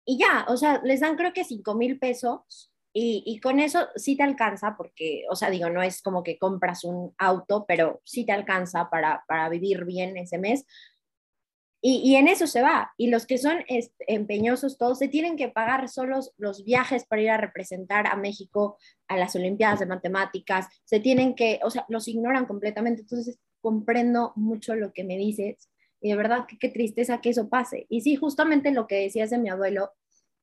Y 0.05 0.19
ya, 0.19 0.45
o 0.47 0.55
sea, 0.55 0.81
les 0.83 1.01
dan 1.01 1.17
creo 1.17 1.33
que 1.33 1.43
5 1.43 1.75
mil 1.75 1.99
pesos 1.99 2.72
y, 2.95 3.39
con 3.39 3.59
eso 3.59 3.87
sí 3.95 4.15
te 4.15 4.21
alcanza, 4.21 4.75
porque, 4.77 5.23
o 5.29 5.35
sea, 5.35 5.49
digo, 5.49 5.69
no 5.69 5.81
es 5.81 6.01
como 6.03 6.21
que 6.21 6.37
compras 6.37 6.83
un 6.83 7.13
auto, 7.17 7.65
pero 7.67 8.01
sí 8.03 8.23
te 8.23 8.31
alcanza 8.31 8.89
para, 8.91 9.23
para 9.27 9.49
vivir 9.49 9.83
bien 9.83 10.15
ese 10.15 10.37
mes. 10.37 10.65
Y, 11.85 12.15
en 12.15 12.29
eso 12.29 12.47
se 12.47 12.61
va. 12.61 12.93
Y 12.97 13.07
los 13.07 13.25
que 13.25 13.37
son 13.37 13.57
empeñosos, 14.07 14.77
todos 14.77 14.99
se 14.99 15.09
tienen 15.09 15.35
que 15.35 15.49
pagar 15.49 15.89
solos 15.89 16.31
los 16.37 16.63
viajes 16.63 17.05
para 17.05 17.21
ir 17.21 17.29
a 17.29 17.37
representar 17.37 18.07
a 18.07 18.15
México 18.15 18.77
a 19.09 19.17
las 19.17 19.35
Olimpiadas 19.35 19.81
de 19.81 19.87
Matemáticas. 19.87 20.67
Se 20.85 21.01
tienen 21.01 21.35
que, 21.35 21.59
o 21.61 21.69
sea, 21.69 21.85
los 21.89 22.07
ignoran 22.07 22.45
completamente. 22.45 23.01
Entonces, 23.01 23.37
comprendo 23.59 24.31
mucho 24.37 24.75
lo 24.75 24.93
que 24.93 25.03
me 25.03 25.17
dices. 25.17 25.69
Y 25.99 26.11
de 26.11 26.15
verdad, 26.15 26.45
qué 26.59 26.69
tristeza 26.69 27.19
que 27.19 27.31
eso 27.31 27.49
pase. 27.49 27.85
Y 27.89 28.01
sí, 28.01 28.15
justamente 28.15 28.71
lo 28.71 28.87
que 28.87 29.01
decías 29.01 29.29
de 29.29 29.39
mi 29.39 29.49
abuelo, 29.49 29.91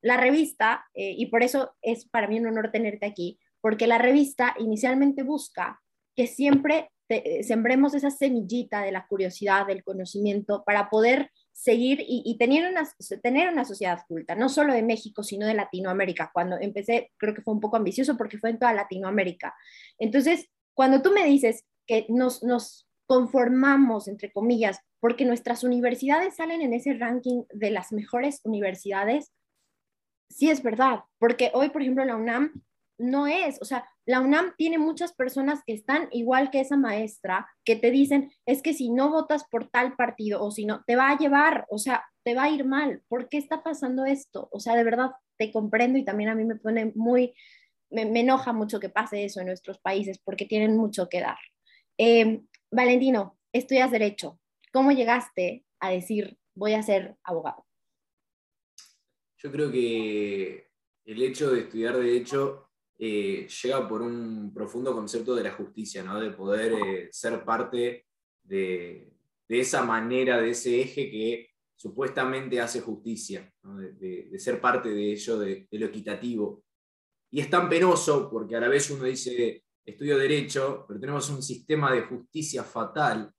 la 0.01 0.17
revista, 0.17 0.85
eh, 0.93 1.13
y 1.17 1.27
por 1.27 1.43
eso 1.43 1.75
es 1.81 2.07
para 2.07 2.27
mí 2.27 2.39
un 2.39 2.47
honor 2.47 2.71
tenerte 2.71 3.05
aquí, 3.05 3.39
porque 3.61 3.87
la 3.87 3.97
revista 3.97 4.55
inicialmente 4.59 5.23
busca 5.23 5.81
que 6.15 6.27
siempre 6.27 6.89
eh, 7.09 7.43
sembremos 7.43 7.93
esa 7.93 8.09
semillita 8.09 8.81
de 8.83 8.91
la 8.91 9.05
curiosidad, 9.05 9.67
del 9.67 9.83
conocimiento, 9.83 10.63
para 10.65 10.89
poder 10.89 11.29
seguir 11.51 12.03
y, 12.07 12.37
tener, 12.37 12.71
una, 12.71 12.89
tener 13.21 13.51
una 13.51 13.65
sociedad 13.65 13.99
culta, 14.07 14.33
no 14.33 14.49
solo 14.49 14.73
de 14.73 14.81
México, 14.81 15.21
sino 15.21 15.45
de 15.45 15.53
Latinoamérica. 15.53 16.31
Cuando 16.33 16.57
empecé, 16.59 17.11
creo 17.17 17.35
que 17.35 17.41
fue 17.41 17.53
un 17.53 17.59
poco 17.59 17.77
ambicioso 17.77 18.17
porque 18.17 18.37
fue 18.37 18.49
en 18.49 18.59
toda 18.59 18.73
Latinoamérica. 18.73 19.53
Entonces, 19.99 20.47
cuando 20.73 21.01
tú 21.01 21.11
me 21.11 21.25
dices 21.25 21.65
que 21.85 22.05
nos, 22.09 22.43
nos 22.43 22.87
conformamos, 23.05 24.07
entre 24.07 24.31
comillas, 24.31 24.79
porque 25.01 25.25
nuestras 25.25 25.65
universidades 25.65 26.37
salen 26.37 26.61
en 26.61 26.73
ese 26.73 26.93
ranking 26.93 27.43
de 27.51 27.71
las 27.71 27.91
mejores 27.91 28.39
universidades, 28.45 29.31
sí 30.31 30.49
es 30.49 30.63
verdad, 30.63 31.01
porque 31.19 31.51
hoy, 31.53 31.69
por 31.69 31.81
ejemplo, 31.81 32.05
la 32.05 32.15
UNAM 32.15 32.63
no 32.97 33.27
es, 33.27 33.61
o 33.61 33.65
sea, 33.65 33.85
la 34.05 34.21
UNAM 34.21 34.53
tiene 34.57 34.77
muchas 34.77 35.13
personas 35.13 35.61
que 35.65 35.73
están 35.73 36.07
igual 36.11 36.51
que 36.51 36.59
esa 36.59 36.77
maestra, 36.77 37.47
que 37.65 37.75
te 37.75 37.91
dicen, 37.91 38.31
es 38.45 38.61
que 38.61 38.73
si 38.73 38.89
no 38.89 39.09
votas 39.09 39.43
por 39.49 39.69
tal 39.69 39.95
partido 39.95 40.43
o 40.43 40.51
si 40.51 40.65
no, 40.65 40.83
te 40.85 40.95
va 40.95 41.09
a 41.09 41.17
llevar, 41.17 41.65
o 41.69 41.77
sea, 41.77 42.05
te 42.23 42.35
va 42.35 42.43
a 42.43 42.49
ir 42.49 42.65
mal. 42.65 43.01
¿Por 43.07 43.27
qué 43.29 43.37
está 43.37 43.63
pasando 43.63 44.05
esto? 44.05 44.49
O 44.51 44.59
sea, 44.59 44.75
de 44.75 44.83
verdad, 44.83 45.11
te 45.37 45.51
comprendo 45.51 45.97
y 45.97 46.05
también 46.05 46.29
a 46.29 46.35
mí 46.35 46.45
me 46.45 46.55
pone 46.55 46.91
muy, 46.95 47.33
me, 47.89 48.03
enoja 48.03 48.53
mucho 48.53 48.79
que 48.79 48.89
pase 48.89 49.23
eso 49.23 49.39
en 49.39 49.47
nuestros 49.47 49.79
países 49.79 50.19
porque 50.19 50.45
tienen 50.45 50.77
mucho 50.77 51.09
que 51.09 51.21
dar. 51.21 51.37
Eh, 51.97 52.41
Valentino, 52.71 53.37
estudias 53.51 53.91
derecho. 53.91 54.39
¿Cómo 54.71 54.91
llegaste 54.91 55.65
a 55.79 55.89
decir, 55.89 56.37
voy 56.55 56.73
a 56.73 56.83
ser 56.83 57.17
abogado? 57.23 57.65
Yo 59.43 59.51
creo 59.51 59.71
que 59.71 60.67
el 61.03 61.21
hecho 61.23 61.51
de 61.51 61.61
estudiar 61.61 61.97
derecho 61.97 62.69
eh, 62.99 63.47
llega 63.47 63.87
por 63.87 64.03
un 64.03 64.53
profundo 64.53 64.93
concepto 64.93 65.33
de 65.33 65.43
la 65.43 65.53
justicia, 65.53 66.03
¿no? 66.03 66.19
de 66.19 66.29
poder 66.29 66.73
eh, 66.73 67.09
ser 67.11 67.43
parte 67.43 68.05
de, 68.43 69.11
esa 69.49 69.83
manera, 69.83 70.39
de 70.39 70.51
ese 70.51 70.79
eje 70.81 71.09
que 71.09 71.49
supuestamente 71.75 72.61
hace 72.61 72.81
justicia, 72.81 73.51
de, 73.99 74.37
ser 74.37 74.61
parte 74.61 74.89
de 74.89 75.11
ello, 75.11 75.39
de, 75.39 75.67
lo 75.71 75.87
equitativo. 75.87 76.63
Y 77.31 77.39
es 77.39 77.49
tan 77.49 77.67
penoso 77.67 78.29
porque 78.29 78.55
a 78.55 78.59
la 78.59 78.67
vez 78.67 78.91
uno 78.91 79.05
dice, 79.05 79.63
estudio 79.83 80.19
derecho, 80.19 80.85
pero 80.87 80.99
tenemos 80.99 81.27
un 81.31 81.41
sistema 81.41 81.91
de 81.91 82.03
justicia 82.03 82.63
fatal 82.63 83.33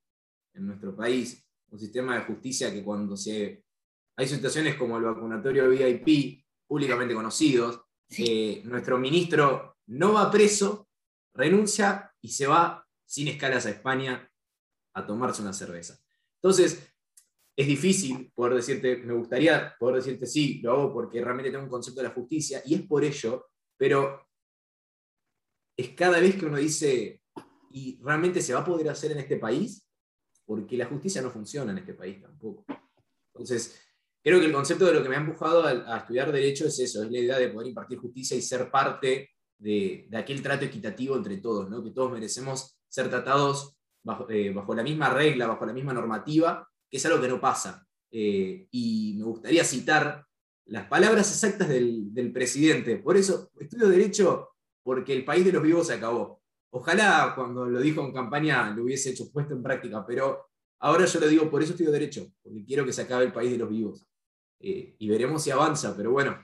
en 0.52 0.66
nuestro 0.66 0.96
país, 0.96 1.46
un 1.70 1.78
sistema 1.78 2.18
de 2.18 2.24
justicia 2.24 2.72
que 2.72 2.82
cuando 2.82 3.16
se 3.16 3.62
hay 4.16 4.26
situaciones 4.26 4.76
como 4.76 4.98
el 4.98 5.04
vacunatorio 5.04 5.68
VIP, 5.68 6.44
públicamente 6.66 7.14
conocidos, 7.14 7.82
nuestro 8.64 8.98
ministro 8.98 9.78
no 9.86 10.12
va 10.12 10.30
preso, 10.30 10.88
renuncia 11.34 12.12
y 12.20 12.28
se 12.28 12.46
va 12.46 12.86
sin 13.04 13.28
escalas 13.28 13.66
a 13.66 13.70
España 13.70 14.30
a 14.94 15.06
tomarse 15.06 15.42
una 15.42 15.52
cerveza. 15.52 15.98
Entonces, 16.36 16.92
es 17.54 17.66
difícil 17.66 18.32
poder 18.34 18.54
decirte, 18.54 18.96
me 18.98 19.14
gustaría 19.14 19.74
poder 19.78 19.96
decirte 19.96 20.26
sí, 20.26 20.60
lo 20.62 20.72
hago 20.72 20.92
porque 20.92 21.22
realmente 21.22 21.50
tengo 21.50 21.64
un 21.64 21.70
concepto 21.70 22.00
de 22.00 22.08
la 22.08 22.14
justicia 22.14 22.62
y 22.64 22.74
es 22.74 22.82
por 22.82 23.04
ello, 23.04 23.46
pero 23.76 24.26
es 25.76 25.90
cada 25.90 26.20
vez 26.20 26.36
que 26.36 26.46
uno 26.46 26.58
dice, 26.58 27.22
¿y 27.70 27.98
realmente 28.02 28.40
se 28.40 28.54
va 28.54 28.60
a 28.60 28.64
poder 28.64 28.88
hacer 28.88 29.12
en 29.12 29.18
este 29.18 29.36
país? 29.36 29.86
Porque 30.44 30.76
la 30.76 30.86
justicia 30.86 31.22
no 31.22 31.30
funciona 31.30 31.72
en 31.72 31.78
este 31.78 31.94
país 31.94 32.20
tampoco. 32.20 32.64
Entonces, 33.34 33.78
creo 34.22 34.38
que 34.38 34.46
el 34.46 34.52
concepto 34.52 34.86
de 34.86 34.94
lo 34.94 35.02
que 35.02 35.08
me 35.08 35.16
ha 35.16 35.20
empujado 35.20 35.64
a, 35.64 35.98
estudiar 35.98 36.30
derecho 36.32 36.66
es 36.66 36.78
eso, 36.78 37.02
es 37.02 37.10
la 37.10 37.18
idea 37.18 37.38
de 37.38 37.48
poder 37.48 37.68
impartir 37.68 37.98
justicia 37.98 38.36
y 38.36 38.42
ser 38.42 38.70
parte 38.70 39.30
de, 39.58 40.08
aquel 40.14 40.42
trato 40.42 40.64
equitativo 40.64 41.16
entre 41.16 41.38
todos, 41.38 41.68
¿no? 41.68 41.82
que 41.82 41.90
todos 41.90 42.12
merecemos 42.12 42.78
ser 42.88 43.08
tratados 43.08 43.76
bajo, 44.02 44.28
eh, 44.30 44.50
bajo, 44.52 44.74
la 44.74 44.82
misma 44.82 45.10
regla, 45.10 45.46
bajo 45.46 45.66
la 45.66 45.72
misma 45.72 45.92
normativa, 45.92 46.68
que 46.90 46.96
es 46.96 47.06
algo 47.06 47.20
que 47.20 47.28
no 47.28 47.40
pasa. 47.40 47.86
Eh, 48.10 48.66
y 48.70 49.14
me 49.18 49.24
gustaría 49.24 49.64
citar 49.64 50.24
las 50.66 50.86
palabras 50.86 51.30
exactas 51.30 51.68
del, 51.68 52.12
del, 52.12 52.32
presidente. 52.32 52.96
Por 52.98 53.16
eso 53.16 53.50
estudio 53.58 53.88
derecho 53.88 54.50
porque 54.82 55.12
el 55.12 55.24
país 55.24 55.44
de 55.44 55.52
los 55.52 55.62
vivos 55.62 55.86
se 55.86 55.94
acabó. 55.94 56.42
Ojalá 56.70 57.32
cuando 57.34 57.66
lo 57.66 57.80
dijo 57.80 58.02
en 58.02 58.12
campaña 58.12 58.70
lo 58.70 58.84
hubiese 58.84 59.10
hecho 59.10 59.30
puesto 59.30 59.54
en 59.54 59.62
práctica, 59.62 60.04
pero 60.06 60.46
ahora 60.80 61.06
yo 61.06 61.20
lo 61.20 61.28
digo, 61.28 61.50
por 61.50 61.62
eso 61.62 61.72
estudio 61.72 61.90
derecho, 61.90 62.32
porque 62.42 62.64
quiero 62.64 62.84
que 62.84 62.92
se 62.92 63.02
acabe 63.02 63.24
el 63.24 63.32
país 63.32 63.50
de 63.52 63.58
los 63.58 63.68
vivos. 63.68 64.06
Eh, 64.62 64.94
y 64.98 65.08
veremos 65.08 65.42
si 65.42 65.50
avanza, 65.50 65.94
pero 65.96 66.12
bueno, 66.12 66.38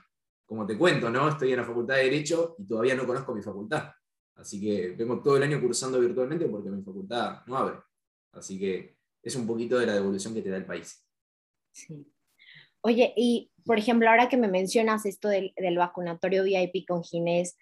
como 0.45 0.65
te 0.65 0.77
cuento, 0.77 1.09
¿no? 1.09 1.29
Estoy 1.29 1.51
en 1.51 1.57
la 1.57 1.65
Facultad 1.65 1.95
de 1.95 2.03
Derecho 2.03 2.55
y 2.59 2.67
todavía 2.67 2.95
no 2.95 3.07
conozco 3.07 3.33
mi 3.33 3.41
facultad. 3.41 3.91
Así 4.35 4.59
que 4.59 4.91
vengo 4.91 5.21
todo 5.21 5.37
el 5.37 5.43
año 5.43 5.61
cursando 5.61 5.99
virtualmente 5.99 6.47
porque 6.47 6.69
mi 6.69 6.81
facultad 6.83 7.45
no 7.47 7.57
abre. 7.57 7.77
Así 8.33 8.59
que 8.59 8.97
es 9.21 9.35
un 9.35 9.47
poquito 9.47 9.77
de 9.77 9.85
la 9.85 9.93
devolución 9.93 10.33
que 10.33 10.41
te 10.41 10.49
da 10.49 10.57
el 10.57 10.65
país. 10.65 11.05
Sí. 11.71 12.05
Oye, 12.81 13.13
y 13.15 13.51
por 13.65 13.77
ejemplo, 13.77 14.09
ahora 14.09 14.29
que 14.29 14.37
me 14.37 14.47
mencionas 14.47 15.05
esto 15.05 15.27
del, 15.27 15.53
del 15.55 15.77
vacunatorio 15.77 16.43
VIP 16.43 16.87
con 16.87 17.03
Ginés, 17.03 17.57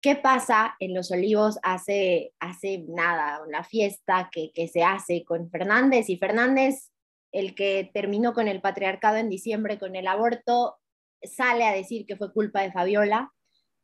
¿qué 0.00 0.16
pasa 0.16 0.76
en 0.78 0.94
Los 0.94 1.10
Olivos 1.10 1.58
hace, 1.62 2.34
hace 2.38 2.84
nada, 2.88 3.42
una 3.42 3.64
fiesta 3.64 4.28
que, 4.30 4.52
que 4.52 4.68
se 4.68 4.84
hace 4.84 5.24
con 5.24 5.50
Fernández? 5.50 6.10
Y 6.10 6.18
Fernández, 6.18 6.92
el 7.34 7.56
que 7.56 7.90
terminó 7.92 8.32
con 8.32 8.46
el 8.46 8.60
patriarcado 8.60 9.16
en 9.16 9.28
diciembre 9.28 9.76
con 9.76 9.96
el 9.96 10.06
aborto, 10.06 10.76
sale 11.20 11.64
a 11.64 11.72
decir 11.72 12.06
que 12.06 12.16
fue 12.16 12.32
culpa 12.32 12.62
de 12.62 12.70
Fabiola, 12.70 13.32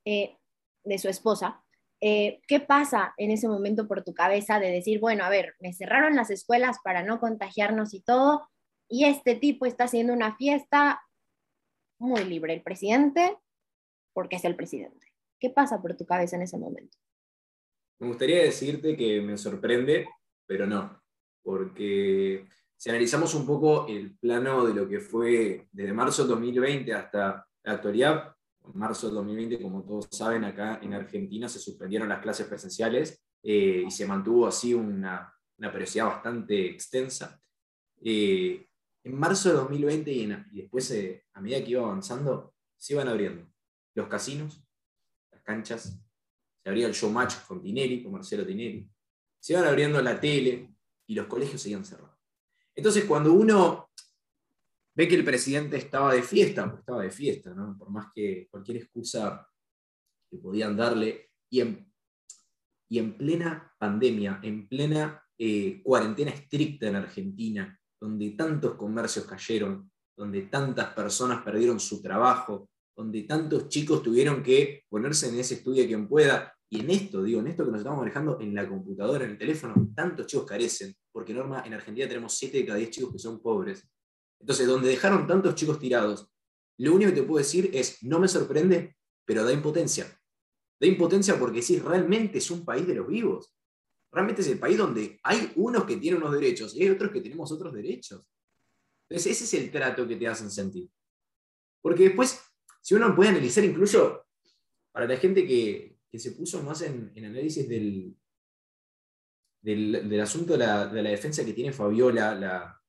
eh, 0.04 0.36
de 0.84 0.98
su 0.98 1.08
esposa. 1.08 1.60
Eh, 2.00 2.40
¿Qué 2.46 2.60
pasa 2.60 3.12
en 3.16 3.32
ese 3.32 3.48
momento 3.48 3.88
por 3.88 4.04
tu 4.04 4.14
cabeza 4.14 4.60
de 4.60 4.70
decir, 4.70 5.00
bueno, 5.00 5.24
a 5.24 5.28
ver, 5.28 5.56
me 5.58 5.72
cerraron 5.72 6.14
las 6.14 6.30
escuelas 6.30 6.78
para 6.84 7.02
no 7.02 7.18
contagiarnos 7.18 7.92
y 7.92 8.00
todo, 8.00 8.48
y 8.88 9.06
este 9.06 9.34
tipo 9.34 9.66
está 9.66 9.84
haciendo 9.84 10.12
una 10.12 10.36
fiesta 10.36 11.02
muy 11.98 12.24
libre, 12.24 12.54
el 12.54 12.62
presidente, 12.62 13.36
porque 14.14 14.36
es 14.36 14.44
el 14.44 14.54
presidente? 14.54 15.08
¿Qué 15.40 15.50
pasa 15.50 15.82
por 15.82 15.96
tu 15.96 16.06
cabeza 16.06 16.36
en 16.36 16.42
ese 16.42 16.56
momento? 16.56 16.96
Me 17.98 18.06
gustaría 18.06 18.42
decirte 18.42 18.96
que 18.96 19.20
me 19.20 19.36
sorprende, 19.36 20.08
pero 20.46 20.66
no, 20.66 21.02
porque 21.42 22.46
si 22.80 22.88
analizamos 22.88 23.34
un 23.34 23.44
poco 23.44 23.86
el 23.88 24.16
plano 24.16 24.64
de 24.64 24.72
lo 24.72 24.88
que 24.88 25.00
fue 25.00 25.68
desde 25.70 25.92
marzo 25.92 26.22
de 26.22 26.30
2020 26.30 26.94
hasta 26.94 27.46
la 27.62 27.72
actualidad, 27.72 28.34
en 28.64 28.78
marzo 28.78 29.08
de 29.08 29.16
2020, 29.16 29.60
como 29.60 29.82
todos 29.82 30.08
saben, 30.10 30.44
acá 30.44 30.80
en 30.82 30.94
Argentina 30.94 31.46
se 31.46 31.58
suspendieron 31.58 32.08
las 32.08 32.22
clases 32.22 32.46
presenciales 32.46 33.22
eh, 33.42 33.84
y 33.86 33.90
se 33.90 34.06
mantuvo 34.06 34.46
así 34.46 34.72
una, 34.72 35.30
una 35.58 35.70
periodicidad 35.70 36.06
bastante 36.06 36.70
extensa. 36.70 37.38
Eh, 38.02 38.66
en 39.04 39.14
marzo 39.14 39.50
de 39.50 39.56
2020 39.56 40.10
y, 40.10 40.26
después, 40.52 40.90
eh, 40.92 41.26
a 41.34 41.42
medida 41.42 41.62
que 41.62 41.72
iba 41.72 41.82
avanzando, 41.82 42.54
se 42.78 42.94
iban 42.94 43.08
abriendo 43.08 43.46
los 43.94 44.08
casinos, 44.08 44.64
las 45.30 45.42
canchas, 45.42 46.00
se 46.62 46.68
abría 46.70 46.86
el 46.86 46.94
show 46.94 47.10
match 47.10 47.34
con 47.46 47.60
Tinelli, 47.60 48.02
con 48.02 48.12
Marcelo 48.12 48.46
Tinelli, 48.46 48.88
se 49.38 49.52
iban 49.52 49.66
abriendo 49.66 50.00
la 50.00 50.18
tele 50.18 50.74
y 51.06 51.14
los 51.14 51.26
colegios 51.26 51.60
seguían 51.60 51.84
cerrados. 51.84 52.19
Entonces, 52.80 53.04
cuando 53.04 53.34
uno 53.34 53.90
ve 54.94 55.06
que 55.06 55.14
el 55.14 55.22
presidente 55.22 55.76
estaba 55.76 56.14
de 56.14 56.22
fiesta, 56.22 56.74
estaba 56.78 57.02
de 57.02 57.10
fiesta, 57.10 57.54
por 57.78 57.90
más 57.90 58.06
que 58.14 58.48
cualquier 58.50 58.78
excusa 58.78 59.46
que 60.30 60.38
podían 60.38 60.74
darle, 60.74 61.28
y 61.50 61.60
en, 61.60 61.92
y 62.88 62.98
en 62.98 63.18
plena 63.18 63.70
pandemia, 63.78 64.40
en 64.42 64.66
plena 64.66 65.22
eh, 65.36 65.82
cuarentena 65.82 66.30
estricta 66.30 66.88
en 66.88 66.96
Argentina, 66.96 67.78
donde 68.00 68.30
tantos 68.30 68.76
comercios 68.76 69.26
cayeron, 69.26 69.92
donde 70.16 70.40
tantas 70.46 70.94
personas 70.94 71.42
perdieron 71.42 71.78
su 71.78 72.00
trabajo, 72.00 72.70
donde 72.96 73.24
tantos 73.24 73.68
chicos 73.68 74.02
tuvieron 74.02 74.42
que 74.42 74.84
ponerse 74.88 75.28
en 75.28 75.38
ese 75.38 75.56
estudio 75.56 75.86
quien 75.86 76.08
pueda, 76.08 76.54
y 76.70 76.80
en 76.80 76.88
esto, 76.88 77.22
digo, 77.22 77.40
en 77.40 77.48
esto 77.48 77.66
que 77.66 77.72
nos 77.72 77.80
estamos 77.80 77.98
manejando 77.98 78.40
en 78.40 78.54
la 78.54 78.66
computadora, 78.66 79.26
en 79.26 79.32
el 79.32 79.38
teléfono, 79.38 79.74
tantos 79.94 80.26
chicos 80.26 80.46
carecen, 80.46 80.94
porque 81.12 81.34
Norma, 81.34 81.62
en 81.66 81.74
Argentina 81.74 82.08
tenemos 82.08 82.34
7 82.34 82.58
de 82.58 82.66
cada 82.66 82.78
10 82.78 82.90
chicos 82.90 83.12
que 83.12 83.18
son 83.18 83.40
pobres. 83.40 83.88
Entonces, 84.38 84.66
donde 84.66 84.88
dejaron 84.88 85.26
tantos 85.26 85.54
chicos 85.54 85.78
tirados, 85.78 86.30
lo 86.78 86.94
único 86.94 87.10
que 87.10 87.20
te 87.20 87.26
puedo 87.26 87.38
decir 87.38 87.70
es, 87.74 88.02
no 88.02 88.18
me 88.18 88.28
sorprende, 88.28 88.96
pero 89.24 89.44
da 89.44 89.52
impotencia. 89.52 90.06
Da 90.80 90.86
impotencia 90.86 91.38
porque 91.38 91.60
sí, 91.60 91.78
realmente 91.78 92.38
es 92.38 92.50
un 92.50 92.64
país 92.64 92.86
de 92.86 92.94
los 92.94 93.06
vivos. 93.06 93.54
Realmente 94.10 94.42
es 94.42 94.48
el 94.48 94.58
país 94.58 94.78
donde 94.78 95.20
hay 95.22 95.52
unos 95.56 95.84
que 95.84 95.96
tienen 95.96 96.22
unos 96.22 96.34
derechos 96.34 96.74
y 96.74 96.82
hay 96.82 96.90
otros 96.90 97.12
que 97.12 97.20
tenemos 97.20 97.52
otros 97.52 97.72
derechos. 97.72 98.28
Entonces, 99.08 99.32
ese 99.32 99.44
es 99.44 99.62
el 99.62 99.70
trato 99.70 100.06
que 100.08 100.16
te 100.16 100.26
hacen 100.26 100.50
sentir. 100.50 100.88
Porque 101.82 102.04
después, 102.04 102.40
si 102.80 102.94
uno 102.94 103.14
puede 103.14 103.30
analizar 103.30 103.64
incluso 103.64 104.26
para 104.92 105.06
la 105.06 105.16
gente 105.16 105.46
que, 105.46 105.98
que 106.10 106.18
se 106.18 106.32
puso 106.32 106.62
más 106.62 106.82
en, 106.82 107.12
análisis 107.16 107.68
del, 107.68 108.16
del, 109.62 110.20
asunto 110.20 110.56
de 110.56 110.66
la, 110.66 110.86
defensa 110.86 111.44
que 111.44 111.52
tiene 111.52 111.72
Fabiola, 111.72 112.34
la 112.34 112.80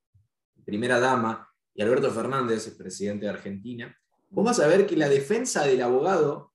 primera 0.63 0.99
dama, 0.99 1.47
y 1.73 1.81
Alberto 1.81 2.11
Fernández, 2.11 2.67
el 2.67 2.75
presidente 2.75 3.25
de 3.25 3.31
Argentina, 3.31 3.95
vos 4.29 4.45
vas 4.45 4.59
a 4.59 4.67
ver 4.67 4.85
que 4.85 4.97
la 4.97 5.09
defensa 5.09 5.65
del 5.65 5.81
abogado 5.81 6.51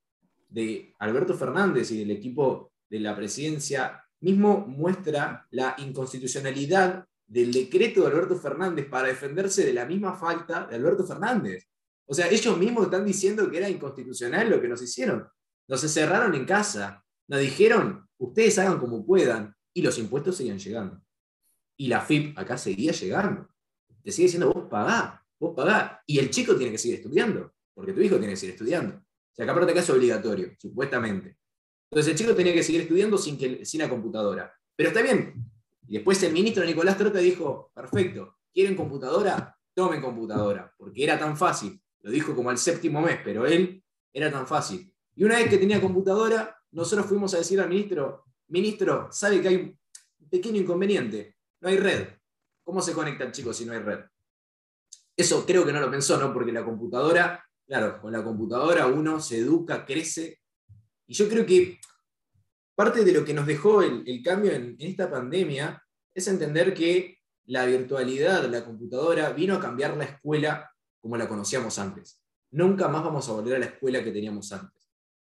de 0.49 0.95
Alberto 0.99 1.35
Fernández 1.35 1.91
y 1.91 1.99
del 1.99 2.11
equipo 2.11 2.73
de 2.89 3.01
la 3.01 3.17
presidencia 3.17 4.03
mismo 4.21 4.65
muestra 4.67 5.47
la 5.51 5.75
inconstitucionalidad 5.79 7.07
del 7.27 7.53
decreto 7.53 8.03
de 8.03 8.07
Alberto 8.09 8.37
Fernández 8.37 8.87
para 8.89 9.09
defenderse 9.09 9.65
de 9.65 9.73
la 9.73 9.85
misma 9.85 10.15
falta 10.15 10.67
de 10.67 10.77
Alberto 10.77 11.05
Fernández. 11.05 11.67
O 12.07 12.15
sea, 12.15 12.29
ellos 12.29 12.57
mismos 12.57 12.85
están 12.85 13.05
diciendo 13.05 13.51
que 13.51 13.59
era 13.59 13.69
inconstitucional 13.69 14.49
lo 14.49 14.61
que 14.61 14.69
nos 14.69 14.81
hicieron. 14.81 15.27
Nos 15.67 15.83
encerraron 15.83 16.35
en 16.35 16.45
casa, 16.45 17.05
nos 17.27 17.41
dijeron, 17.41 18.09
ustedes 18.19 18.59
hagan 18.59 18.79
como 18.79 19.05
puedan, 19.05 19.56
y 19.77 19.83
los 19.83 19.99
impuestos 19.99 20.39
seguían 20.39 20.59
llegando. 20.59 21.03
Y 21.77 21.89
la 21.89 22.01
FIP 22.01 22.39
acá 22.39 22.57
seguía 22.57 22.93
llegando. 22.93 23.47
Te 24.03 24.11
sigue 24.11 24.25
diciendo, 24.25 24.51
vos 24.51 24.65
pagá, 24.71 25.23
vos 25.39 25.55
pagá. 25.55 26.03
Y 26.07 26.19
el 26.19 26.31
chico 26.31 26.57
tiene 26.57 26.73
que 26.73 26.79
seguir 26.79 26.97
estudiando, 26.97 27.53
porque 27.75 27.93
tu 27.93 28.01
hijo 28.01 28.17
tiene 28.17 28.33
que 28.33 28.39
seguir 28.39 28.55
estudiando. 28.55 28.95
O 28.97 29.35
sea, 29.35 29.45
acá 29.45 29.53
aparte 29.53 29.73
acá 29.73 29.81
es 29.81 29.91
obligatorio, 29.91 30.55
supuestamente. 30.59 31.37
Entonces 31.91 32.11
el 32.11 32.19
chico 32.19 32.35
tenía 32.35 32.55
que 32.55 32.63
seguir 32.63 32.81
estudiando 32.81 33.19
sin, 33.19 33.37
que, 33.37 33.67
sin 33.67 33.83
la 33.83 33.91
computadora. 33.91 34.51
Pero 34.75 34.89
está 34.89 35.03
bien. 35.03 35.35
Y 35.87 35.93
después 35.97 36.23
el 36.23 36.33
ministro 36.33 36.65
Nicolás 36.65 36.97
Trota 36.97 37.19
dijo, 37.19 37.71
perfecto, 37.75 38.39
¿quieren 38.55 38.77
computadora? 38.77 39.59
Tomen 39.75 40.01
computadora, 40.01 40.73
porque 40.79 41.05
era 41.05 41.19
tan 41.19 41.37
fácil. 41.37 41.79
Lo 42.01 42.11
dijo 42.11 42.35
como 42.35 42.49
al 42.49 42.57
séptimo 42.57 43.03
mes, 43.03 43.19
pero 43.23 43.45
él 43.45 43.85
era 44.11 44.33
tan 44.33 44.47
fácil. 44.47 44.91
Y 45.15 45.25
una 45.25 45.37
vez 45.37 45.51
que 45.51 45.59
tenía 45.59 45.83
computadora, 45.83 46.57
nosotros 46.71 47.05
fuimos 47.05 47.35
a 47.35 47.39
decir 47.39 47.61
al 47.61 47.69
ministro, 47.69 48.25
ministro, 48.49 49.09
sabe 49.11 49.41
que 49.41 49.49
hay 49.49 49.57
un 49.57 49.79
pequeño 50.29 50.61
inconveniente, 50.61 51.37
no 51.61 51.69
hay 51.69 51.77
red. 51.77 52.09
¿Cómo 52.65 52.83
se 52.83 52.93
conecta 52.93 53.25
el 53.25 53.33
chico 53.33 53.53
si 53.53 53.65
no 53.65 53.73
hay 53.73 53.79
red? 53.79 54.01
Eso 55.17 55.47
creo 55.47 55.65
que 55.65 55.73
no 55.73 55.81
lo 55.81 55.91
pensó, 55.91 56.19
¿no? 56.19 56.33
Porque 56.33 56.53
la 56.53 56.65
computadora, 56.65 57.45
claro, 57.67 58.01
con 58.01 58.13
la 58.13 58.23
computadora 58.23 58.87
uno 58.87 59.21
se 59.21 59.39
educa, 59.39 59.87
crece. 59.87 60.41
Y 61.07 61.15
yo 61.15 61.29
creo 61.29 61.47
que 61.47 61.79
parte 62.75 63.05
de 63.05 63.13
lo 63.13 63.25
que 63.25 63.33
nos 63.33 63.47
dejó 63.47 63.83
el, 63.83 64.23
cambio 64.23 64.53
en, 64.53 64.77
en 64.79 64.91
esta 64.91 65.11
pandemia 65.11 65.83
es 66.13 66.29
entender 66.29 66.75
que 66.75 67.19
la 67.47 67.65
virtualidad, 67.65 68.45
la 68.51 68.65
computadora, 68.65 69.31
vino 69.31 69.55
a 69.55 69.61
cambiar 69.61 69.97
la 69.97 70.05
escuela 70.05 70.71
como 71.01 71.17
la 71.17 71.29
conocíamos 71.29 71.79
antes. 71.79 72.21
Nunca 72.51 72.89
más 72.89 73.05
vamos 73.05 73.29
a 73.29 73.33
volver 73.33 73.57
a 73.57 73.59
la 73.61 73.67
escuela 73.67 74.03
que 74.03 74.11
teníamos 74.11 74.53
antes. 74.53 74.76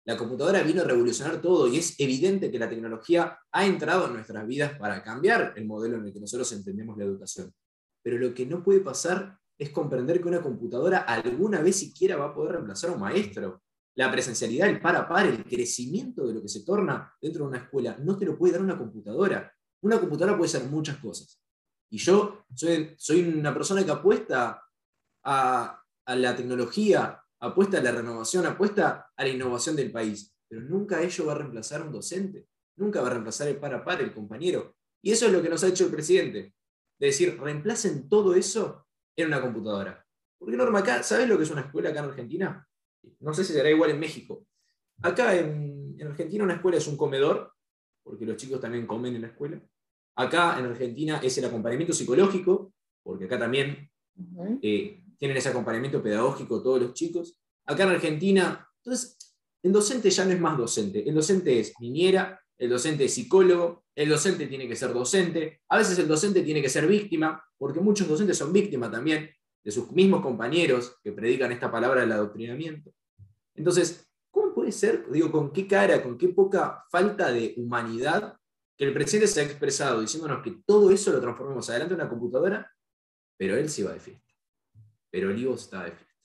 La 0.06 0.18
computadora 0.18 0.64
vino 0.64 0.82
a 0.82 0.86
revolucionar 0.86 1.42
todo 1.42 1.68
y 1.68 1.78
es 1.78 2.00
evidente 2.00 2.50
que 2.50 2.60
la 2.60 2.70
tecnología 2.70 3.38
ha 3.52 3.66
entrado 3.66 4.08
en 4.08 4.14
nuestras 4.14 4.48
vidas 4.48 4.78
para 4.78 5.04
cambiar 5.04 5.54
el 5.56 5.66
modelo 5.66 5.98
en 5.98 6.06
el 6.06 6.14
que 6.14 6.20
nosotros 6.20 6.52
entendemos 6.54 6.98
la 6.98 7.04
educación. 7.04 7.54
Pero 8.02 8.18
lo 8.18 8.34
que 8.34 8.46
no 8.46 8.64
puede 8.64 8.80
pasar 8.80 9.38
es 9.58 9.70
comprender 9.72 10.22
que 10.22 10.28
una 10.30 10.42
computadora 10.42 11.00
alguna 11.00 11.62
vez 11.62 11.76
siquiera 11.76 12.16
va 12.16 12.28
a 12.28 12.34
poder 12.34 12.54
reemplazar 12.54 12.90
a 12.90 12.94
un 12.94 13.02
maestro. 13.02 13.62
La 13.96 14.10
presencialidad, 14.10 14.70
el 14.70 14.80
par 14.80 14.96
a 14.96 15.08
par, 15.08 15.28
el 15.28 15.44
crecimiento 15.44 16.26
de 16.26 16.34
lo 16.34 16.42
que 16.42 16.48
se 16.48 16.64
torna 16.64 17.14
dentro 17.22 17.44
de 17.44 17.50
una 17.50 17.58
escuela, 17.58 17.98
no 18.00 18.18
te 18.18 18.26
lo 18.26 18.38
puede 18.38 18.54
dar 18.54 18.62
una 18.62 18.78
computadora. 18.78 19.54
Una 19.82 20.00
computadora 20.00 20.38
puede 20.38 20.50
ser 20.50 20.64
muchas 20.70 20.98
cosas. 20.98 21.42
Y 21.92 21.98
yo 21.98 22.46
soy, 22.56 22.96
soy 22.98 23.22
una 23.22 23.54
persona 23.54 23.84
que 23.84 23.92
apuesta 23.92 24.64
a, 25.24 25.84
a 26.06 26.16
la 26.16 26.36
tecnología, 26.36 27.22
apuesta 27.40 27.80
a 27.80 27.82
la 27.82 27.92
renovación, 27.92 28.46
apuesta 28.46 29.12
a 29.16 29.24
la 29.24 29.30
innovación 29.30 29.76
del 29.76 29.92
país. 29.92 30.36
pero 30.48 30.62
nunca 30.62 31.02
ello 31.02 31.26
va 31.28 31.34
a 31.34 31.38
reemplazar 31.38 31.82
a 31.82 31.86
un 31.86 31.92
docente, 31.92 32.48
nunca 32.76 33.02
va 33.02 33.08
a 33.08 33.12
reemplazar 33.12 33.48
el 33.48 33.58
par 33.58 33.74
a 33.76 33.86
par, 33.86 34.02
el 34.02 34.12
compañero. 34.12 34.76
Y 35.02 35.12
eso 35.12 35.28
es 35.28 35.32
lo 35.32 35.42
que 35.44 35.50
nos 35.50 35.64
ha 35.64 35.68
hecho 35.68 35.86
el 35.86 35.92
presidente, 35.92 36.56
de 37.00 37.08
decir, 37.08 37.40
reemplacen 37.40 38.10
todo 38.10 38.34
eso 38.34 38.86
en 39.16 39.28
una 39.28 39.42
computadora. 39.42 40.06
Porque 40.40 40.58
Norma, 40.58 40.80
acá, 40.80 41.04
¿sabes 41.04 41.28
lo 41.28 41.38
que 41.38 41.44
es 41.44 41.52
una 41.52 41.62
escuela 41.62 41.90
acá 41.90 42.00
en 42.00 42.06
Argentina? 42.06 42.68
No 43.20 43.34
sé 43.34 43.44
si 43.44 43.54
será 43.54 43.70
igual 43.70 43.92
en 43.92 44.00
México. 44.00 44.46
Acá 45.02 45.36
en, 45.36 45.98
Argentina 46.02 46.44
una 46.44 46.56
escuela 46.56 46.78
es 46.78 46.88
un 46.88 46.98
comedor, 46.98 47.54
porque 48.04 48.26
los 48.26 48.38
chicos 48.38 48.60
también 48.60 48.88
comen 48.88 49.16
en 49.16 49.22
la 49.22 49.28
escuela. 49.28 49.62
Acá 50.16 50.58
en 50.58 50.66
Argentina 50.66 51.20
es 51.22 51.38
el 51.38 51.46
acompañamiento 51.46 51.94
psicológico, 51.94 52.74
porque 53.04 53.26
acá 53.26 53.38
también 53.38 53.90
eh, 54.62 55.04
tienen 55.20 55.38
ese 55.38 55.50
acompañamiento 55.50 56.02
pedagógico 56.02 56.64
todos 56.64 56.82
los 56.82 56.94
chicos. 56.94 57.38
Acá 57.66 57.84
en 57.84 57.90
Argentina, 57.90 58.68
entonces, 58.78 59.18
el 59.62 59.74
docente 59.74 60.10
ya 60.10 60.26
no 60.26 60.32
es 60.32 60.40
más 60.40 60.58
docente, 60.58 61.08
el 61.08 61.14
docente 61.14 61.60
es 61.60 61.74
niñera, 61.80 62.42
el 62.58 62.70
docente 62.70 63.06
es 63.06 63.14
psicólogo, 63.14 63.86
el 63.94 64.10
docente 64.10 64.48
tiene 64.48 64.68
que 64.68 64.76
ser 64.76 64.94
docente, 64.94 65.62
a 65.68 65.78
veces 65.78 66.00
el 66.00 66.08
docente 66.08 66.42
tiene 66.42 66.62
que 66.62 66.70
ser 66.70 66.88
víctima, 66.88 67.44
porque 67.58 67.82
muchos 67.82 68.08
docentes 68.08 68.38
son 68.38 68.54
víctimas 68.54 68.90
también 68.92 69.30
de 69.62 69.72
sus 69.72 69.92
mismos 69.92 70.22
compañeros 70.22 70.96
que 71.04 71.12
predican 71.12 71.52
esta 71.52 71.70
palabra 71.70 72.02
del 72.02 72.12
adoctrinamiento. 72.14 72.92
Entonces, 73.56 74.10
¿cómo 74.32 74.54
puede 74.54 74.72
ser, 74.72 75.10
digo, 75.12 75.30
con 75.30 75.52
qué 75.52 75.68
cara, 75.68 76.02
con 76.02 76.18
qué 76.18 76.30
poca 76.30 76.86
falta 76.90 77.32
de 77.32 77.54
humanidad 77.58 78.38
que 78.78 78.86
el 78.86 78.94
presidente 78.94 79.28
se 79.28 79.42
ha 79.42 79.44
expresado 79.44 80.00
diciéndonos 80.00 80.42
que 80.42 80.62
todo 80.66 80.92
eso 80.92 81.12
lo 81.12 81.20
transformemos 81.20 81.70
adelante 81.70 81.94
en 81.94 82.00
una 82.00 82.10
computadora, 82.10 82.72
pero 83.38 83.58
él 83.58 83.70
se 83.70 83.84
va 83.84 83.92
de 83.92 84.00
fiesta? 84.00 84.29
Pero 85.12 85.32
el 85.32 85.40
Ivo 85.40 85.56
está 85.56 85.84
de 85.84 85.92
fiesta. 85.92 86.16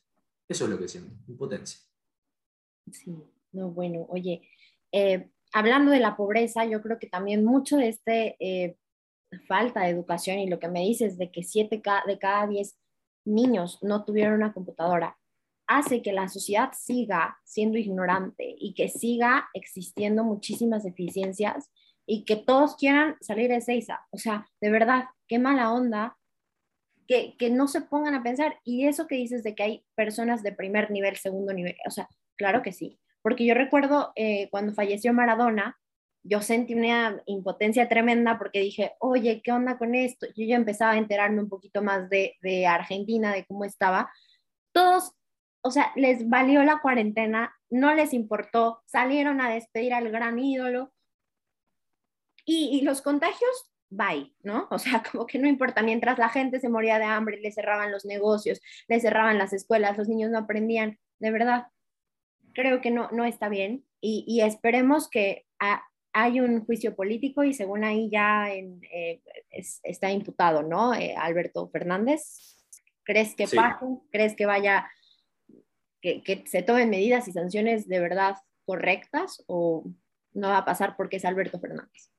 Eso 0.48 0.64
es 0.64 0.70
lo 0.70 0.78
que 0.78 0.88
siento, 0.88 1.14
impotencia. 1.26 1.80
Sí, 2.90 3.16
no, 3.52 3.70
bueno, 3.70 4.06
oye, 4.10 4.48
eh, 4.92 5.30
hablando 5.52 5.90
de 5.90 6.00
la 6.00 6.16
pobreza, 6.16 6.64
yo 6.64 6.82
creo 6.82 6.98
que 6.98 7.06
también 7.06 7.44
mucho 7.44 7.76
de 7.76 7.88
este 7.88 8.36
eh, 8.40 8.76
falta 9.48 9.82
de 9.82 9.90
educación 9.90 10.38
y 10.38 10.48
lo 10.48 10.58
que 10.58 10.68
me 10.68 10.80
dices 10.80 11.16
de 11.18 11.30
que 11.30 11.42
siete 11.42 11.82
de 12.06 12.18
cada 12.18 12.46
diez 12.46 12.78
niños 13.24 13.78
no 13.82 14.04
tuvieron 14.04 14.34
una 14.34 14.52
computadora, 14.52 15.16
hace 15.66 16.02
que 16.02 16.12
la 16.12 16.28
sociedad 16.28 16.70
siga 16.74 17.38
siendo 17.44 17.78
ignorante 17.78 18.54
y 18.58 18.74
que 18.74 18.88
siga 18.88 19.48
existiendo 19.54 20.24
muchísimas 20.24 20.84
deficiencias 20.84 21.70
y 22.06 22.24
que 22.24 22.36
todos 22.36 22.76
quieran 22.76 23.16
salir 23.20 23.48
de 23.48 23.62
Seiza. 23.62 24.06
O 24.10 24.18
sea, 24.18 24.46
de 24.60 24.70
verdad, 24.70 25.04
qué 25.26 25.38
mala 25.38 25.72
onda 25.72 26.18
que, 27.06 27.36
que, 27.38 27.50
no 27.50 27.68
se 27.68 27.82
pongan 27.82 28.14
a 28.14 28.22
pensar. 28.22 28.58
Y 28.64 28.86
eso 28.86 29.06
que 29.06 29.16
dices 29.16 29.42
de 29.42 29.54
que 29.54 29.62
hay 29.62 29.84
personas 29.94 30.42
de 30.42 30.52
primer 30.52 30.90
nivel, 30.90 31.16
segundo 31.16 31.52
nivel, 31.52 31.76
o 31.86 31.90
sea, 31.90 32.08
claro 32.36 32.62
que 32.62 32.72
sí. 32.72 32.98
Porque 33.22 33.46
yo 33.46 33.54
recuerdo 33.54 34.12
eh, 34.16 34.48
cuando 34.50 34.74
falleció 34.74 35.12
Maradona, 35.12 35.78
yo 36.24 36.40
sentí 36.40 36.74
una 36.74 37.22
impotencia 37.26 37.88
tremenda 37.88 38.38
porque 38.38 38.60
dije, 38.60 38.94
oye, 38.98 39.42
¿qué 39.42 39.52
onda 39.52 39.78
con 39.78 39.94
esto? 39.94 40.26
Yo 40.34 40.46
ya 40.46 40.56
empezaba 40.56 40.92
a 40.92 40.98
enterarme 40.98 41.40
un 41.40 41.48
poquito 41.48 41.82
más 41.82 42.08
de, 42.08 42.36
de 42.42 42.66
Argentina, 42.66 43.32
de 43.32 43.44
cómo 43.44 43.64
estaba. 43.64 44.10
Todos, 44.72 45.12
o 45.62 45.70
sea, 45.70 45.92
les 45.96 46.28
valió 46.28 46.62
la 46.64 46.80
cuarentena, 46.80 47.54
no 47.70 47.94
les 47.94 48.14
importó, 48.14 48.82
salieron 48.86 49.40
a 49.40 49.50
despedir 49.50 49.92
al 49.92 50.10
gran 50.10 50.38
ídolo. 50.38 50.92
Y, 52.46 52.78
y 52.78 52.82
los 52.82 53.00
contagios 53.00 53.73
bye, 53.96 54.32
¿no? 54.42 54.68
O 54.70 54.78
sea, 54.78 55.02
como 55.02 55.26
que 55.26 55.38
no 55.38 55.48
importa, 55.48 55.82
mientras 55.82 56.18
la 56.18 56.28
gente 56.28 56.60
se 56.60 56.68
moría 56.68 56.98
de 56.98 57.04
hambre, 57.04 57.40
le 57.40 57.52
cerraban 57.52 57.92
los 57.92 58.04
negocios, 58.04 58.60
le 58.88 59.00
cerraban 59.00 59.38
las 59.38 59.52
escuelas, 59.52 59.98
los 59.98 60.08
niños 60.08 60.30
no 60.30 60.38
aprendían, 60.38 60.98
de 61.18 61.30
verdad, 61.30 61.68
creo 62.52 62.80
que 62.80 62.90
no, 62.90 63.10
no 63.10 63.24
está 63.24 63.48
bien 63.48 63.84
y, 64.00 64.42
esperemos 64.42 65.08
que 65.08 65.46
hay 66.12 66.40
un 66.40 66.64
juicio 66.66 66.94
político 66.94 67.42
y 67.42 67.54
según 67.54 67.84
ahí 67.84 68.10
ya 68.10 68.52
eh, 68.52 69.22
está 69.50 70.10
imputado, 70.10 70.62
¿no? 70.62 70.94
Eh, 70.94 71.14
Alberto 71.16 71.68
Fernández, 71.70 72.54
¿crees 73.02 73.34
que 73.34 73.48
pase? 73.48 73.86
¿Crees 74.12 74.36
que 74.36 74.44
vaya, 74.44 74.90
que, 76.02 76.22
que 76.22 76.44
se 76.46 76.62
tomen 76.62 76.90
medidas 76.90 77.26
y 77.28 77.32
sanciones 77.32 77.88
de 77.88 77.98
verdad 77.98 78.36
correctas 78.66 79.42
o 79.46 79.84
no 80.34 80.48
va 80.48 80.58
a 80.58 80.64
pasar 80.66 80.96
porque 80.96 81.16
es 81.16 81.24
Alberto 81.24 81.58
Fernández? 81.58 82.13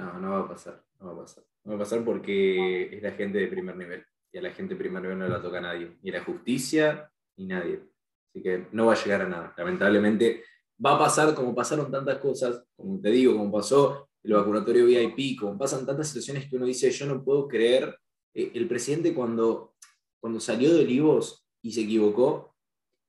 No, 0.00 0.18
no 0.18 0.30
va 0.30 0.40
a 0.40 0.48
pasar, 0.48 0.82
no 0.98 1.06
va 1.08 1.12
a 1.12 1.16
pasar. 1.16 1.44
No 1.64 1.72
va 1.72 1.76
a 1.76 1.78
pasar 1.80 2.04
porque 2.04 2.96
es 2.96 3.02
la 3.02 3.12
gente 3.12 3.38
de 3.38 3.48
primer 3.48 3.76
nivel. 3.76 4.04
Y 4.32 4.38
a 4.38 4.42
la 4.42 4.50
gente 4.52 4.74
de 4.74 4.80
primer 4.80 5.02
nivel 5.02 5.18
no 5.18 5.28
la 5.28 5.42
toca 5.42 5.60
nadie. 5.60 5.98
Ni 6.02 6.10
la 6.10 6.24
justicia, 6.24 7.12
ni 7.36 7.46
nadie. 7.46 7.82
Así 8.30 8.42
que 8.42 8.66
no 8.72 8.86
va 8.86 8.94
a 8.94 9.04
llegar 9.04 9.22
a 9.22 9.28
nada. 9.28 9.54
Lamentablemente 9.58 10.44
va 10.84 10.94
a 10.94 10.98
pasar 10.98 11.34
como 11.34 11.54
pasaron 11.54 11.90
tantas 11.90 12.18
cosas, 12.18 12.64
como 12.74 12.98
te 12.98 13.10
digo, 13.10 13.36
como 13.36 13.52
pasó 13.52 14.08
el 14.22 14.32
vacunatorio 14.32 14.86
VIP, 14.86 15.38
como 15.38 15.58
pasan 15.58 15.84
tantas 15.84 16.08
situaciones 16.08 16.48
que 16.48 16.56
uno 16.56 16.64
dice, 16.64 16.90
yo 16.90 17.06
no 17.06 17.22
puedo 17.22 17.46
creer. 17.46 17.94
Eh, 18.32 18.52
el 18.54 18.66
presidente 18.68 19.12
cuando, 19.12 19.74
cuando 20.18 20.40
salió 20.40 20.72
de 20.72 20.80
Olivos 20.80 21.46
y 21.60 21.72
se 21.72 21.82
equivocó, 21.82 22.54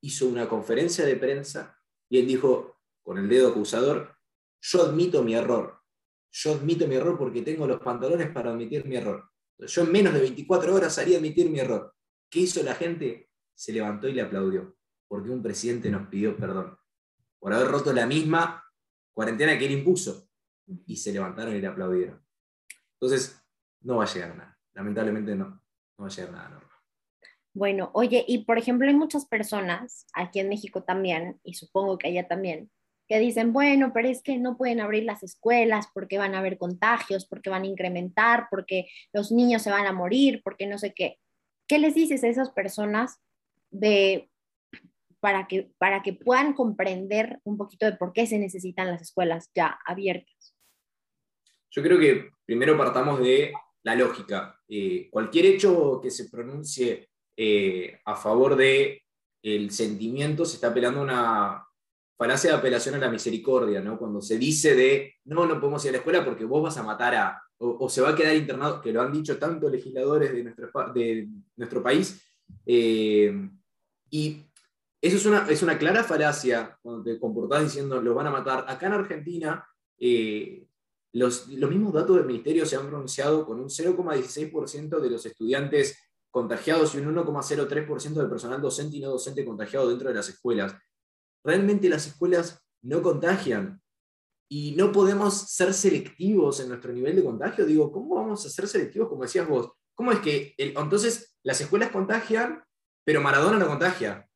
hizo 0.02 0.26
una 0.28 0.46
conferencia 0.46 1.06
de 1.06 1.16
prensa 1.16 1.78
y 2.10 2.18
él 2.18 2.26
dijo, 2.26 2.76
con 3.02 3.16
el 3.16 3.28
dedo 3.28 3.48
acusador, 3.48 4.14
yo 4.60 4.82
admito 4.82 5.22
mi 5.22 5.34
error 5.34 5.81
yo 6.32 6.54
admito 6.54 6.88
mi 6.88 6.96
error 6.96 7.18
porque 7.18 7.42
tengo 7.42 7.66
los 7.66 7.80
pantalones 7.80 8.30
para 8.30 8.50
admitir 8.50 8.84
mi 8.86 8.96
error. 8.96 9.30
Yo 9.58 9.82
en 9.82 9.92
menos 9.92 10.14
de 10.14 10.20
24 10.20 10.74
horas 10.74 10.94
salí 10.94 11.14
a 11.14 11.18
admitir 11.18 11.50
mi 11.50 11.60
error. 11.60 11.94
¿Qué 12.30 12.40
hizo 12.40 12.62
la 12.62 12.74
gente? 12.74 13.28
Se 13.54 13.72
levantó 13.72 14.08
y 14.08 14.14
le 14.14 14.22
aplaudió, 14.22 14.76
porque 15.06 15.30
un 15.30 15.42
presidente 15.42 15.90
nos 15.90 16.08
pidió 16.08 16.36
perdón 16.36 16.76
por 17.42 17.52
haber 17.52 17.66
roto 17.66 17.92
la 17.92 18.06
misma 18.06 18.64
cuarentena 19.12 19.58
que 19.58 19.66
él 19.66 19.72
impuso. 19.72 20.28
Y 20.86 20.96
se 20.96 21.12
levantaron 21.12 21.56
y 21.56 21.60
le 21.60 21.66
aplaudieron. 21.66 22.24
Entonces, 22.94 23.44
no 23.80 23.96
va 23.96 24.04
a 24.04 24.06
llegar 24.06 24.36
nada. 24.36 24.58
Lamentablemente 24.74 25.34
no, 25.34 25.46
no 25.48 25.60
va 25.98 26.06
a 26.06 26.10
llegar 26.10 26.32
nada. 26.32 26.60
Bueno, 27.52 27.90
oye, 27.94 28.24
y 28.28 28.44
por 28.44 28.58
ejemplo, 28.58 28.86
hay 28.86 28.94
muchas 28.94 29.26
personas, 29.26 30.06
aquí 30.14 30.38
en 30.38 30.48
México 30.48 30.84
también, 30.84 31.40
y 31.42 31.54
supongo 31.54 31.98
que 31.98 32.08
allá 32.08 32.28
también, 32.28 32.70
que 33.08 33.18
dicen, 33.18 33.52
bueno, 33.52 33.92
pero 33.92 34.08
es 34.08 34.22
que 34.22 34.38
no 34.38 34.56
pueden 34.56 34.80
abrir 34.80 35.04
las 35.04 35.22
escuelas 35.22 35.88
porque 35.92 36.18
van 36.18 36.34
a 36.34 36.38
haber 36.38 36.58
contagios, 36.58 37.26
porque 37.26 37.50
van 37.50 37.62
a 37.62 37.66
incrementar, 37.66 38.46
porque 38.50 38.88
los 39.12 39.32
niños 39.32 39.62
se 39.62 39.70
van 39.70 39.86
a 39.86 39.92
morir, 39.92 40.40
porque 40.44 40.66
no 40.66 40.78
sé 40.78 40.94
qué. 40.94 41.18
¿Qué 41.66 41.78
les 41.78 41.94
dices 41.94 42.24
a 42.24 42.28
esas 42.28 42.50
personas 42.50 43.20
de, 43.70 44.30
para, 45.20 45.46
que, 45.46 45.70
para 45.78 46.02
que 46.02 46.12
puedan 46.12 46.52
comprender 46.52 47.40
un 47.44 47.56
poquito 47.56 47.86
de 47.86 47.96
por 47.96 48.12
qué 48.12 48.26
se 48.26 48.38
necesitan 48.38 48.88
las 48.88 49.02
escuelas 49.02 49.50
ya 49.54 49.78
abiertas? 49.86 50.54
Yo 51.70 51.82
creo 51.82 51.98
que 51.98 52.30
primero 52.44 52.76
partamos 52.76 53.20
de 53.20 53.52
la 53.82 53.94
lógica. 53.94 54.60
Eh, 54.68 55.08
cualquier 55.10 55.46
hecho 55.46 56.00
que 56.02 56.10
se 56.10 56.28
pronuncie 56.28 57.08
eh, 57.36 58.00
a 58.04 58.14
favor 58.14 58.56
de 58.56 59.02
el 59.42 59.70
sentimiento 59.70 60.44
se 60.44 60.56
está 60.56 60.68
apelando 60.68 61.00
a 61.00 61.02
una 61.02 61.66
falacia 62.22 62.50
de 62.50 62.56
apelación 62.56 62.94
a 62.94 62.98
la 62.98 63.10
misericordia, 63.10 63.80
¿no? 63.80 63.98
Cuando 63.98 64.20
se 64.20 64.38
dice 64.38 64.76
de, 64.76 65.16
no, 65.24 65.44
no 65.44 65.58
podemos 65.58 65.84
ir 65.84 65.88
a 65.88 65.92
la 65.92 65.98
escuela 65.98 66.24
porque 66.24 66.44
vos 66.44 66.62
vas 66.62 66.76
a 66.76 66.84
matar 66.84 67.16
a, 67.16 67.42
o, 67.58 67.88
se 67.88 68.00
va 68.00 68.10
a 68.10 68.14
quedar 68.14 68.36
internado, 68.36 68.80
que 68.80 68.92
lo 68.92 69.02
han 69.02 69.12
dicho 69.12 69.38
tantos 69.38 69.72
legisladores 69.72 70.32
de 70.32 70.44
nuestro, 71.56 71.82
país, 71.82 72.22
eh, 72.64 73.50
y 74.08 74.40
eso 75.00 75.16
es 75.16 75.26
una, 75.26 75.48
es 75.48 75.64
una 75.64 75.76
clara 75.76 76.04
falacia 76.04 76.78
cuando 76.80 77.02
te 77.02 77.18
comportás 77.18 77.64
diciendo, 77.64 78.00
lo 78.00 78.14
van 78.14 78.28
a 78.28 78.30
matar. 78.30 78.66
Acá 78.68 78.86
en 78.86 78.92
Argentina, 78.92 79.66
eh, 79.98 80.64
los, 81.14 81.48
los 81.48 81.70
mismos 81.70 81.92
datos 81.92 82.14
del 82.14 82.26
ministerio 82.26 82.64
se 82.66 82.76
han 82.76 82.86
pronunciado 82.86 83.44
con 83.44 83.58
un 83.58 83.68
0,16% 83.68 85.00
de 85.00 85.10
los 85.10 85.26
estudiantes 85.26 85.98
contagiados 86.30 86.94
y 86.94 86.98
un 86.98 87.16
1,03% 87.16 88.12
del 88.12 88.28
personal 88.28 88.62
docente 88.62 88.98
y 88.98 89.00
no 89.00 89.10
docente 89.10 89.44
contagiado 89.44 89.88
dentro 89.88 90.08
de 90.08 90.14
las 90.14 90.28
escuelas 90.28 90.72
realmente 91.44 91.88
las 91.88 92.06
escuelas 92.06 92.64
no 92.82 93.02
contagian 93.02 93.80
y 94.48 94.72
no 94.72 94.92
podemos 94.92 95.50
ser 95.50 95.72
selectivos 95.72 96.60
en 96.60 96.68
nuestro 96.68 96.92
nivel 96.92 97.16
de 97.16 97.24
contagio. 97.24 97.64
Digo, 97.64 97.90
¿cómo 97.90 98.16
vamos 98.16 98.44
a 98.44 98.50
ser 98.50 98.68
selectivos 98.68 99.08
como 99.08 99.22
decías 99.22 99.48
vos? 99.48 99.70
¿Cómo 99.94 100.12
es 100.12 100.18
que 100.20 100.54
entonces 100.58 101.36
las 101.42 101.60
escuelas 101.60 101.90
contagian, 101.90 102.62
pero 103.04 103.20
Maradona 103.20 103.58
no 103.58 103.66
contagia? 103.66 104.28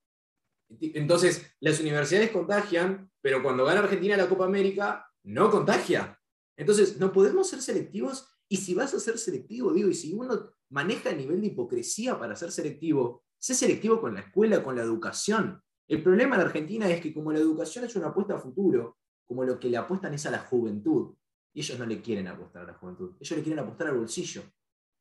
Entonces 0.80 1.54
las 1.60 1.80
universidades 1.80 2.30
contagian, 2.30 3.10
pero 3.20 3.42
cuando 3.42 3.64
gana 3.64 3.80
Argentina 3.80 4.16
la 4.16 4.28
Copa 4.28 4.46
América, 4.46 5.06
no 5.24 5.50
contagia. 5.50 6.18
Entonces 6.56 6.98
no 6.98 7.12
podemos 7.12 7.48
ser 7.48 7.60
selectivos 7.60 8.28
y 8.48 8.58
si 8.58 8.74
vas 8.74 8.94
a 8.94 9.00
ser 9.00 9.18
selectivo, 9.18 9.72
digo, 9.72 9.88
y 9.88 9.94
si 9.94 10.14
uno 10.14 10.52
maneja 10.70 11.10
el 11.10 11.18
nivel 11.18 11.40
de 11.40 11.48
hipocresía 11.48 12.18
para 12.18 12.36
ser 12.36 12.52
selectivo, 12.52 13.24
sé 13.38 13.54
selectivo 13.54 14.00
con 14.00 14.14
la 14.14 14.20
escuela, 14.20 14.62
con 14.62 14.76
la 14.76 14.82
educación. 14.82 15.62
El 15.88 16.02
problema 16.02 16.36
en 16.36 16.42
Argentina 16.42 16.88
es 16.88 17.00
que 17.00 17.14
como 17.14 17.32
la 17.32 17.38
educación 17.38 17.84
es 17.84 17.94
una 17.96 18.08
apuesta 18.08 18.34
a 18.34 18.40
futuro, 18.40 18.98
como 19.24 19.44
lo 19.44 19.58
que 19.58 19.68
le 19.68 19.76
apuestan 19.76 20.14
es 20.14 20.26
a 20.26 20.30
la 20.30 20.40
juventud, 20.40 21.14
y 21.52 21.60
ellos 21.60 21.78
no 21.78 21.86
le 21.86 22.02
quieren 22.02 22.28
apostar 22.28 22.62
a 22.62 22.66
la 22.66 22.74
juventud, 22.74 23.12
ellos 23.20 23.36
le 23.38 23.42
quieren 23.42 23.60
apostar 23.60 23.88
al 23.88 23.96
bolsillo. 23.96 24.42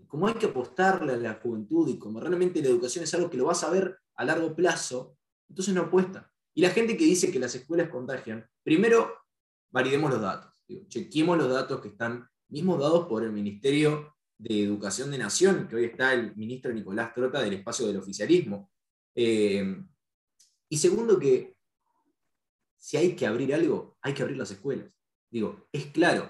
Como 0.08 0.28
hay 0.28 0.36
que 0.36 0.46
apostarle 0.46 1.14
a 1.14 1.18
la 1.18 1.34
juventud 1.36 1.88
y 1.90 1.98
como 1.98 2.20
realmente 2.20 2.62
la 2.62 2.70
educación 2.70 3.04
es 3.04 3.14
algo 3.14 3.30
que 3.30 3.38
lo 3.38 3.46
vas 3.46 3.64
a 3.64 3.70
ver 3.70 3.98
a 4.16 4.26
largo 4.26 4.56
plazo, 4.56 5.18
entonces 5.50 5.74
no 5.74 5.82
apuesta. 5.82 6.32
Y 6.54 6.62
la 6.62 6.70
gente 6.70 6.96
que 6.96 7.04
dice 7.04 7.32
que 7.32 7.40
las 7.40 7.56
escuelas 7.56 7.90
contagian, 7.90 8.48
primero 8.64 9.14
validemos 9.72 10.12
los 10.12 10.22
datos, 10.22 10.64
chequemos 10.88 11.38
los 11.38 11.50
datos 11.50 11.82
que 11.82 11.90
están 11.90 12.28
mismos 12.50 12.80
dados 12.80 13.08
por 13.08 13.24
el 13.24 13.32
Ministerio 13.32 14.16
de 14.38 14.64
Educación 14.64 15.12
de 15.12 15.18
Nación, 15.18 15.68
que 15.68 15.76
hoy 15.76 15.86
está 15.86 16.14
el 16.14 16.36
ministro 16.36 16.72
Nicolás 16.72 17.14
Trota 17.14 17.42
del 17.42 17.54
espacio 17.54 17.88
del 17.88 17.98
oficialismo. 17.98 18.72
Eh, 19.14 19.84
y 20.70 20.78
segundo, 20.78 21.20
que 21.20 21.56
si 22.78 22.98
hay 22.98 23.16
que 23.16 23.26
abrir 23.26 23.54
algo, 23.54 23.98
hay 24.02 24.14
que 24.14 24.24
abrir 24.24 24.38
las 24.38 24.52
escuelas. 24.52 24.90
Digo, 25.30 25.68
es 25.72 25.88
claro, 25.88 26.30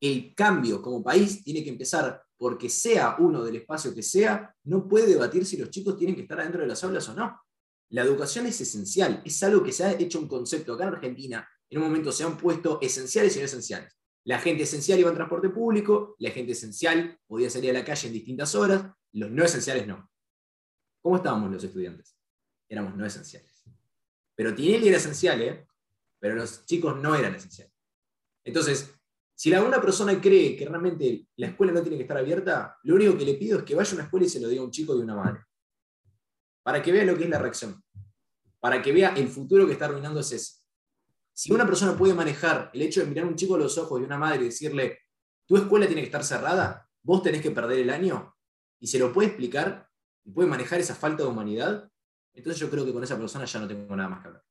el 0.00 0.34
cambio 0.34 0.82
como 0.82 1.02
país 1.02 1.44
tiene 1.44 1.62
que 1.62 1.70
empezar 1.70 2.22
porque 2.36 2.68
sea 2.68 3.16
uno 3.20 3.44
del 3.44 3.56
espacio 3.56 3.94
que 3.94 4.02
sea, 4.02 4.52
no 4.64 4.88
puede 4.88 5.06
debatir 5.06 5.46
si 5.46 5.56
los 5.56 5.70
chicos 5.70 5.96
tienen 5.96 6.16
que 6.16 6.22
estar 6.22 6.40
adentro 6.40 6.62
de 6.62 6.66
las 6.66 6.82
aulas 6.82 7.08
o 7.08 7.14
no. 7.14 7.40
La 7.90 8.02
educación 8.02 8.46
es 8.46 8.60
esencial, 8.60 9.22
es 9.24 9.42
algo 9.44 9.62
que 9.62 9.70
se 9.70 9.84
ha 9.84 9.92
hecho 9.92 10.18
un 10.18 10.26
concepto 10.26 10.74
acá 10.74 10.84
en 10.84 10.94
Argentina, 10.94 11.48
en 11.70 11.78
un 11.78 11.84
momento 11.84 12.10
se 12.10 12.24
han 12.24 12.36
puesto 12.36 12.80
esenciales 12.82 13.36
y 13.36 13.38
no 13.38 13.44
esenciales. 13.44 13.96
La 14.24 14.38
gente 14.38 14.64
esencial 14.64 14.98
iba 14.98 15.10
en 15.10 15.14
transporte 15.14 15.50
público, 15.50 16.16
la 16.18 16.30
gente 16.30 16.52
esencial 16.52 17.16
podía 17.26 17.48
salir 17.48 17.70
a 17.70 17.74
la 17.74 17.84
calle 17.84 18.08
en 18.08 18.14
distintas 18.14 18.54
horas, 18.54 18.90
los 19.12 19.30
no 19.30 19.44
esenciales 19.44 19.86
no. 19.86 20.10
¿Cómo 21.00 21.16
estábamos 21.16 21.50
los 21.50 21.62
estudiantes? 21.62 22.16
Éramos 22.68 22.96
no 22.96 23.06
esenciales. 23.06 23.51
Pero 24.34 24.54
Tinelli 24.54 24.88
era 24.88 24.96
esencial, 24.96 25.40
¿eh? 25.42 25.66
pero 26.18 26.34
los 26.34 26.64
chicos 26.66 26.96
no 27.00 27.14
eran 27.14 27.34
esenciales. 27.34 27.74
Entonces, 28.44 28.94
si 29.34 29.52
alguna 29.52 29.80
persona 29.80 30.20
cree 30.20 30.56
que 30.56 30.66
realmente 30.66 31.26
la 31.36 31.48
escuela 31.48 31.72
no 31.72 31.82
tiene 31.82 31.96
que 31.96 32.02
estar 32.02 32.16
abierta, 32.16 32.78
lo 32.84 32.94
único 32.94 33.16
que 33.18 33.24
le 33.24 33.34
pido 33.34 33.58
es 33.58 33.64
que 33.64 33.74
vaya 33.74 33.90
a 33.90 33.94
una 33.94 34.04
escuela 34.04 34.26
y 34.26 34.28
se 34.28 34.40
lo 34.40 34.48
diga 34.48 34.62
a 34.62 34.64
un 34.64 34.70
chico 34.70 34.96
y 34.96 35.00
una 35.00 35.16
madre. 35.16 35.40
Para 36.62 36.80
que 36.80 36.92
vea 36.92 37.04
lo 37.04 37.16
que 37.16 37.24
es 37.24 37.30
la 37.30 37.38
reacción. 37.38 37.82
Para 38.60 38.80
que 38.80 38.92
vea 38.92 39.14
el 39.16 39.28
futuro 39.28 39.66
que 39.66 39.72
está 39.72 39.86
arruinando 39.86 40.20
ese. 40.20 40.38
Si 41.32 41.52
una 41.52 41.66
persona 41.66 41.96
puede 41.96 42.14
manejar 42.14 42.70
el 42.72 42.82
hecho 42.82 43.00
de 43.00 43.06
mirar 43.06 43.24
a 43.24 43.28
un 43.28 43.34
chico 43.34 43.56
a 43.56 43.58
los 43.58 43.76
ojos 43.78 43.98
de 43.98 44.06
una 44.06 44.18
madre 44.18 44.42
y 44.42 44.44
decirle, 44.44 45.00
tu 45.46 45.56
escuela 45.56 45.86
tiene 45.86 46.02
que 46.02 46.06
estar 46.06 46.22
cerrada, 46.22 46.88
vos 47.02 47.22
tenés 47.22 47.42
que 47.42 47.50
perder 47.50 47.80
el 47.80 47.90
año, 47.90 48.36
y 48.78 48.86
se 48.86 48.98
lo 48.98 49.12
puede 49.12 49.28
explicar, 49.28 49.88
y 50.24 50.30
puede 50.30 50.48
manejar 50.48 50.78
esa 50.78 50.94
falta 50.94 51.24
de 51.24 51.28
humanidad, 51.28 51.90
entonces 52.34 52.60
yo 52.60 52.70
creo 52.70 52.84
que 52.84 52.92
con 52.92 53.04
esa 53.04 53.18
persona 53.18 53.44
ya 53.44 53.60
no 53.60 53.68
tengo 53.68 53.94
nada 53.96 54.08
más 54.08 54.22
que 54.22 54.28
hablar. 54.28 54.44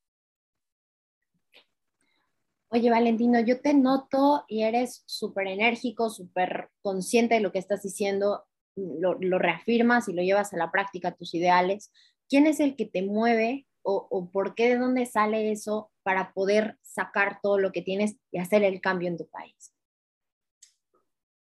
Oye, 2.73 2.89
Valentino, 2.89 3.41
yo 3.41 3.59
te 3.59 3.73
noto 3.73 4.45
y 4.47 4.63
eres 4.63 5.03
súper 5.05 5.47
enérgico, 5.47 6.09
súper 6.09 6.69
consciente 6.81 7.35
de 7.35 7.41
lo 7.41 7.51
que 7.51 7.59
estás 7.59 7.83
diciendo, 7.83 8.45
lo, 8.77 9.17
lo, 9.19 9.39
reafirmas 9.39 10.07
y 10.07 10.13
lo 10.13 10.21
llevas 10.21 10.53
a 10.53 10.57
la 10.57 10.71
práctica, 10.71 11.13
tus 11.13 11.33
ideales. 11.33 11.91
¿Quién 12.29 12.47
es 12.47 12.61
el 12.61 12.77
que 12.77 12.85
te 12.85 13.01
mueve 13.01 13.67
o, 13.83 14.29
por 14.31 14.55
qué, 14.55 14.69
de 14.69 14.77
dónde 14.77 15.05
sale 15.05 15.51
eso 15.51 15.91
para 16.03 16.31
poder 16.33 16.77
sacar 16.81 17.39
todo 17.41 17.57
lo 17.57 17.73
que 17.73 17.81
tienes 17.81 18.15
y 18.31 18.39
hacer 18.39 18.63
el 18.63 18.79
cambio 18.79 19.09
en 19.09 19.17
tu 19.17 19.27
país? 19.27 19.73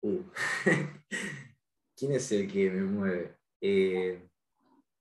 Uh. 0.03 0.23
¿Quién 1.97 2.13
es 2.13 2.33
el 2.33 2.51
que 2.51 2.71
me 2.71 2.83
mueve? 2.83 3.37
Eh, 3.61 4.29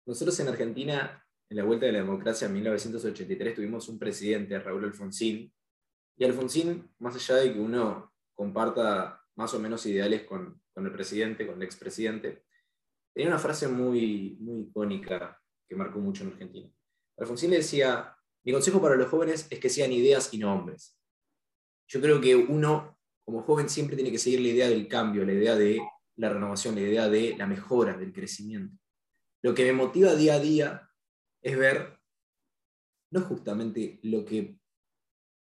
nosotros 0.06 0.40
en 0.40 0.48
Argentina, 0.50 1.26
en 1.50 1.58
la 1.58 1.64
Vuelta 1.64 1.86
de 1.86 1.94
la 1.94 2.00
Democracia 2.00 2.48
en 2.48 2.54
1983, 2.54 3.56
tuvimos 3.56 3.88
un 3.90 4.00
presidente, 4.00 4.60
Raúl 4.60 4.86
Alfonsín, 4.86 5.54
y 6.16 6.24
Alfonsín, 6.24 6.92
más 7.00 7.16
allá 7.16 7.42
de 7.42 7.54
que 7.54 7.60
uno 7.60 8.14
comparta 8.34 9.22
más 9.36 9.54
o 9.54 9.60
menos 9.60 9.86
ideales 9.86 10.24
con, 10.24 10.62
el 10.76 10.92
presidente, 10.92 11.48
con 11.48 11.56
el 11.56 11.64
expresidente, 11.64 12.46
tenía 13.14 13.30
una 13.30 13.40
frase 13.40 13.68
muy, 13.68 14.38
muy 14.40 14.62
icónica 14.62 15.40
que 15.68 15.76
marcó 15.76 16.00
mucho 16.00 16.24
en 16.24 16.32
Argentina. 16.32 16.70
Alfonsín 17.18 17.52
le 17.52 17.58
decía, 17.58 18.16
mi 18.44 18.52
consejo 18.52 18.82
para 18.82 18.96
los 18.96 19.08
jóvenes 19.08 19.48
es 19.50 19.60
que 19.60 19.70
sean 19.70 19.92
ideas 19.92 20.34
y 20.34 20.38
no 20.38 20.54
hombres. 20.54 21.00
Yo 21.88 22.02
creo 22.02 22.20
que 22.20 22.36
uno, 22.36 22.98
como 23.24 23.44
joven, 23.44 23.70
siempre 23.70 23.96
tiene 23.96 24.12
que 24.12 24.18
seguir 24.18 24.42
la 24.42 24.48
idea 24.50 24.70
del 24.70 24.88
cambio, 24.88 25.26
la 25.26 25.34
idea 25.34 25.56
de 25.56 25.80
la 26.18 26.30
renovación, 26.30 26.76
la 26.76 26.82
idea 26.82 27.10
de 27.10 27.36
la 27.38 27.48
mejora, 27.48 27.98
del 27.98 28.14
crecimiento. 28.14 28.78
Lo 29.44 29.54
que 29.54 29.66
me 29.66 29.74
motiva 29.74 30.16
día 30.16 30.36
a 30.36 30.40
día 30.40 30.90
es 31.42 31.58
ver, 31.58 32.00
no 33.12 33.22
justamente 33.22 34.00
lo 34.04 34.24
que 34.24 34.58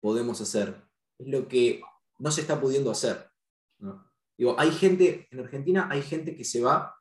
podemos 0.01 0.41
hacer, 0.41 0.85
es 1.19 1.27
lo 1.29 1.49
que 1.49 1.81
no 2.19 2.31
se 2.31 2.43
está 2.43 2.61
pudiendo 2.61 2.91
hacer. 2.91 3.31
Digo, 4.39 4.55
hay 4.59 4.71
gente, 4.71 5.27
en 5.31 5.41
Argentina 5.41 5.89
hay 5.91 6.03
gente 6.03 6.37
que 6.37 6.45
se 6.45 6.61
va 6.61 6.95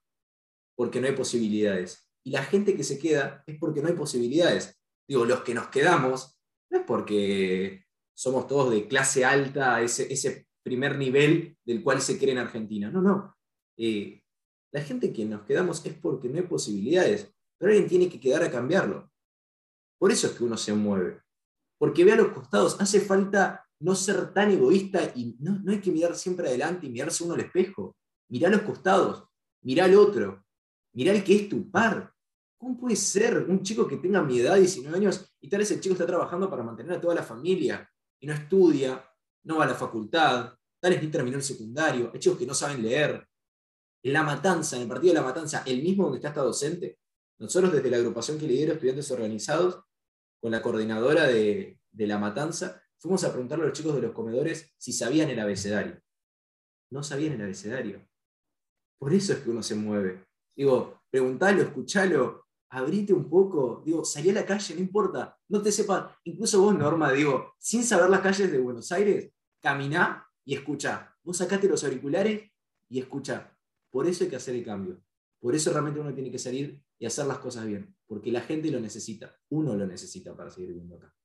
porque 0.75 1.01
no 1.01 1.08
hay 1.08 1.13
posibilidades 1.13 2.10
y 2.23 2.31
la 2.31 2.43
gente 2.43 2.75
que 2.75 2.84
se 2.84 2.97
queda 2.97 3.43
es 3.45 3.60
porque 3.60 3.81
no 3.81 3.89
hay 3.89 3.95
posibilidades. 3.95 4.81
Digo, 5.08 5.25
los 5.25 5.41
que 5.41 5.53
nos 5.53 5.67
quedamos 5.67 6.39
no 6.71 6.79
es 6.79 6.86
porque 6.86 7.86
somos 8.15 8.47
todos 8.47 8.71
de 8.71 8.88
clase 8.88 9.25
alta, 9.25 9.81
ese, 9.81 10.12
ese 10.12 10.47
primer 10.63 10.97
nivel 10.97 11.58
del 11.63 11.84
cual 11.84 12.01
se 12.01 12.17
cree 12.17 12.31
en 12.31 12.39
Argentina. 12.39 12.89
No, 12.89 13.01
no. 13.01 13.36
Eh, 13.77 14.23
la 14.76 14.82
gente 14.82 15.14
que 15.14 15.24
nos 15.24 15.44
quedamos 15.44 15.86
es 15.86 15.94
porque 15.94 16.28
no 16.28 16.36
hay 16.36 16.44
posibilidades, 16.44 17.34
pero 17.58 17.72
alguien 17.72 17.88
tiene 17.88 18.10
que 18.10 18.20
quedar 18.20 18.44
a 18.44 18.52
cambiarlo. 18.52 19.10
Por 19.98 20.12
eso 20.12 20.28
es 20.28 20.34
que 20.34 20.44
uno 20.44 20.58
se 20.58 20.74
mueve. 20.74 21.22
Porque 21.78 22.04
ve 22.04 22.12
a 22.12 22.18
los 22.18 22.34
costados, 22.34 22.76
hace 22.82 23.00
falta 23.00 23.66
no 23.80 23.96
ser 23.96 24.34
tan 24.34 24.52
egoísta 24.52 25.14
y 25.16 25.38
no, 25.40 25.60
no 25.60 25.72
hay 25.72 25.80
que 25.80 25.94
mirar 25.94 26.14
siempre 26.18 26.50
adelante 26.50 26.88
y 26.88 26.90
mirarse 26.90 27.24
uno 27.24 27.36
al 27.36 27.40
espejo. 27.40 27.96
Mirá 28.28 28.50
a 28.50 28.52
los 28.52 28.64
costados, 28.64 29.24
mirá 29.62 29.86
al 29.86 29.96
otro, 29.96 30.44
mirá 30.94 31.14
el 31.14 31.24
que 31.24 31.36
es 31.38 31.48
tu 31.48 31.72
par, 31.72 32.14
¿Cómo 32.58 32.78
puede 32.78 32.96
ser 32.96 33.46
un 33.50 33.62
chico 33.64 33.88
que 33.88 33.98
tenga 33.98 34.24
mi 34.24 34.40
edad, 34.40 34.56
19 34.56 34.98
años, 34.98 35.34
y 35.40 35.48
tal 35.48 35.60
vez 35.60 35.72
el 35.72 35.80
chico 35.80 35.94
está 35.94 36.06
trabajando 36.06 36.50
para 36.50 36.64
mantener 36.64 36.98
a 36.98 37.02
toda 37.02 37.14
la 37.14 37.22
familia 37.22 37.88
y 38.20 38.28
no 38.28 38.34
estudia, 38.34 39.06
no 39.44 39.58
va 39.58 39.66
a 39.66 39.68
la 39.68 39.76
facultad, 39.76 40.54
tal 40.82 40.92
vez 40.92 41.04
ni 41.04 41.10
terminó 41.10 41.38
el 41.38 41.44
secundario, 41.44 42.12
hay 42.14 42.20
chicos 42.20 42.40
que 42.40 42.46
no 42.46 42.54
saben 42.54 42.82
leer? 42.82 43.28
La 44.12 44.22
Matanza, 44.22 44.76
en 44.76 44.84
el 44.84 44.88
partido 44.88 45.13
de 45.13 45.20
La 45.20 45.26
Matanza, 45.26 45.63
el 45.65 45.82
mismo 45.82 46.04
donde 46.04 46.20
está 46.20 46.30
esta 46.30 46.41
docente, 46.41 47.00
nosotros 47.39 47.74
desde 47.74 47.89
la 47.89 47.98
agrupación 47.98 48.38
que 48.38 48.48
lidero 48.48 48.74
estudiantes 48.74 49.10
organizados, 49.10 49.84
con 50.39 50.52
la 50.52 50.62
coordinadora 50.62 51.26
de, 51.26 51.80
de 51.91 52.08
La 52.08 52.20
Matanza, 52.20 52.84
fuimos 53.00 53.24
a 53.24 53.32
preguntarle 53.32 53.63
a 53.63 53.68
los 53.70 53.76
chicos 53.76 53.96
de 53.96 54.02
los 54.02 54.12
comedores 54.12 54.72
si 54.78 54.94
sabían 54.94 55.32
el 55.32 55.39
abecedario. 55.39 56.00
No 56.91 57.02
sabían 57.02 57.34
el 57.34 57.41
abecedario. 57.41 58.08
Por 59.00 59.12
eso 59.12 59.34
es 59.34 59.39
que 59.39 59.50
uno 59.50 59.63
se 59.63 59.74
mueve. 59.74 60.24
Digo, 60.56 61.02
preguntalo, 61.10 61.63
escuchalo, 61.63 62.46
abrite 62.70 63.12
un 63.12 63.28
poco, 63.28 63.82
digo, 63.84 64.06
salí 64.06 64.30
a 64.30 64.34
la 64.34 64.46
calle, 64.46 64.76
no 64.76 64.82
importa, 64.82 65.36
no 65.50 65.63
te 65.63 65.72
sepa, 65.72 66.15
incluso 66.26 66.62
vos, 66.62 66.78
Norma, 66.78 67.12
digo, 67.12 67.56
sin 67.58 67.84
saber 67.84 68.10
las 68.12 68.22
calles 68.22 68.52
de 68.52 68.60
Buenos 68.60 68.91
Aires, 68.91 69.32
caminá 69.60 70.28
y 70.44 70.54
escucha. 70.54 71.15
Vos 71.24 71.38
sacate 71.38 71.68
los 71.68 71.84
auriculares 71.84 72.52
y 72.88 73.00
escucha. 73.00 73.55
Por 73.95 74.10
eso 74.10 74.25
hay 74.25 74.29
que 74.29 74.36
hacer 74.36 74.55
el 74.55 74.65
cambio. 74.65 75.01
Por 75.39 75.55
eso 75.55 75.71
realmente 75.71 76.01
uno 76.01 76.13
tiene 76.13 76.29
que 76.29 76.38
salir 76.38 76.84
y 76.99 77.05
hacer 77.05 77.27
las 77.27 77.38
cosas 77.38 77.65
bien, 77.65 77.95
porque 78.05 78.29
la 78.29 78.41
gente 78.41 78.69
lo 78.69 78.81
necesita, 78.81 79.39
uno 79.47 79.73
lo 79.73 79.88
necesita 79.88 80.36
para 80.36 80.49
seguir 80.49 80.71
viviendo 80.71 80.97
acá. 80.97 81.15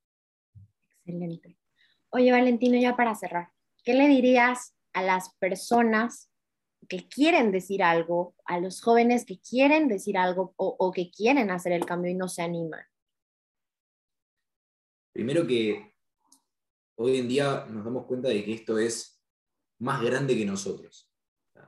Excelente. 1.05 1.59
Oye, 2.11 2.31
Valentino, 2.31 2.81
ya 2.81 2.95
para 2.95 3.17
cerrar, 3.17 3.51
¿qué 3.83 3.95
le 3.95 4.07
dirías 4.07 4.77
a 4.93 5.03
las 5.03 5.35
personas 5.41 6.31
que 6.89 7.09
quieren 7.09 7.51
decir 7.51 7.83
algo, 7.83 8.37
a 8.45 8.61
los 8.61 8.83
jóvenes 8.83 9.25
que 9.25 9.41
quieren 9.41 9.89
decir 9.89 10.17
algo 10.17 10.55
o, 10.57 10.93
que 10.93 11.11
quieren 11.11 11.51
hacer 11.51 11.73
el 11.73 11.85
cambio 11.85 12.13
y 12.13 12.15
no 12.15 12.29
se 12.29 12.43
animan? 12.43 12.85
Primero 15.13 15.45
que 15.45 15.93
hoy 16.95 17.19
en 17.19 17.27
día 17.27 17.67
nos 17.69 17.85
damos 17.85 18.07
cuenta 18.07 18.29
de 18.29 18.45
que 18.45 18.53
esto 18.53 18.79
es 18.79 19.21
más 19.81 20.01
grande 20.01 20.37
que 20.37 20.47
nosotros. 20.47 21.10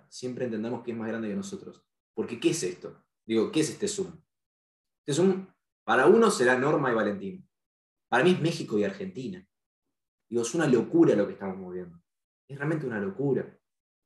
Siempre 0.09 0.45
entendamos 0.45 0.83
que 0.83 0.93
es 0.93 0.97
más 0.97 1.09
grande 1.09 1.29
que 1.29 1.35
nosotros. 1.35 1.83
Porque 2.15 2.39
¿qué 2.39 2.51
es 2.51 2.63
esto? 2.63 3.05
Digo, 3.25 3.51
¿qué 3.51 3.61
es 3.61 3.71
este 3.71 3.89
Zoom? 3.89 4.13
Este 5.01 5.15
Zoom, 5.15 5.47
para 5.85 6.07
uno 6.07 6.31
será 6.31 6.59
Norma 6.59 6.91
y 6.91 6.95
Valentín. 6.95 7.49
Para 8.09 8.25
mí 8.25 8.33
es 8.33 8.41
México 8.41 8.79
y 8.79 8.85
Argentina. 8.85 9.47
Digo, 10.29 10.43
es 10.43 10.55
una 10.55 10.67
locura 10.67 11.15
lo 11.15 11.27
que 11.27 11.35
estamos 11.35 11.57
moviendo. 11.57 12.01
Es 12.47 12.57
realmente 12.57 12.87
una 12.87 13.01
locura. 13.01 13.59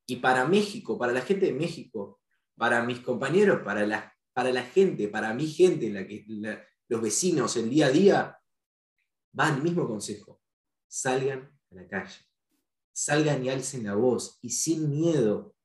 Y 0.07 0.17
para 0.17 0.47
México, 0.47 0.97
para 0.97 1.13
la 1.13 1.23
gente 1.23 1.47
de 1.47 1.53
México, 1.53 2.21
para 2.57 2.85
mis 2.85 3.01
compañeros, 3.01 3.63
para 3.63 3.87
la, 3.87 4.15
para 4.33 4.53
la 4.53 4.63
gente, 4.63 5.09
para 5.09 5.35
mi 5.35 5.47
gente, 5.49 5.91
la 5.91 6.07
que, 6.07 6.25
los 6.89 7.03
vecinos, 7.03 7.57
el 7.57 7.69
día 7.69 7.87
a 7.87 7.91
día, 7.91 8.39
va 9.39 9.49
el 9.49 9.63
mismo 9.63 9.87
consejo. 9.89 10.41
Salgan 10.87 11.51
a 11.71 11.75
la 11.75 11.89
calle. 11.89 12.21
Salgan 12.93 13.45
y 13.45 13.49
alcen 13.49 13.85
la 13.85 13.95
voz 13.95 14.39
y 14.41 14.51
sin 14.51 14.89
miedo. 14.89 15.56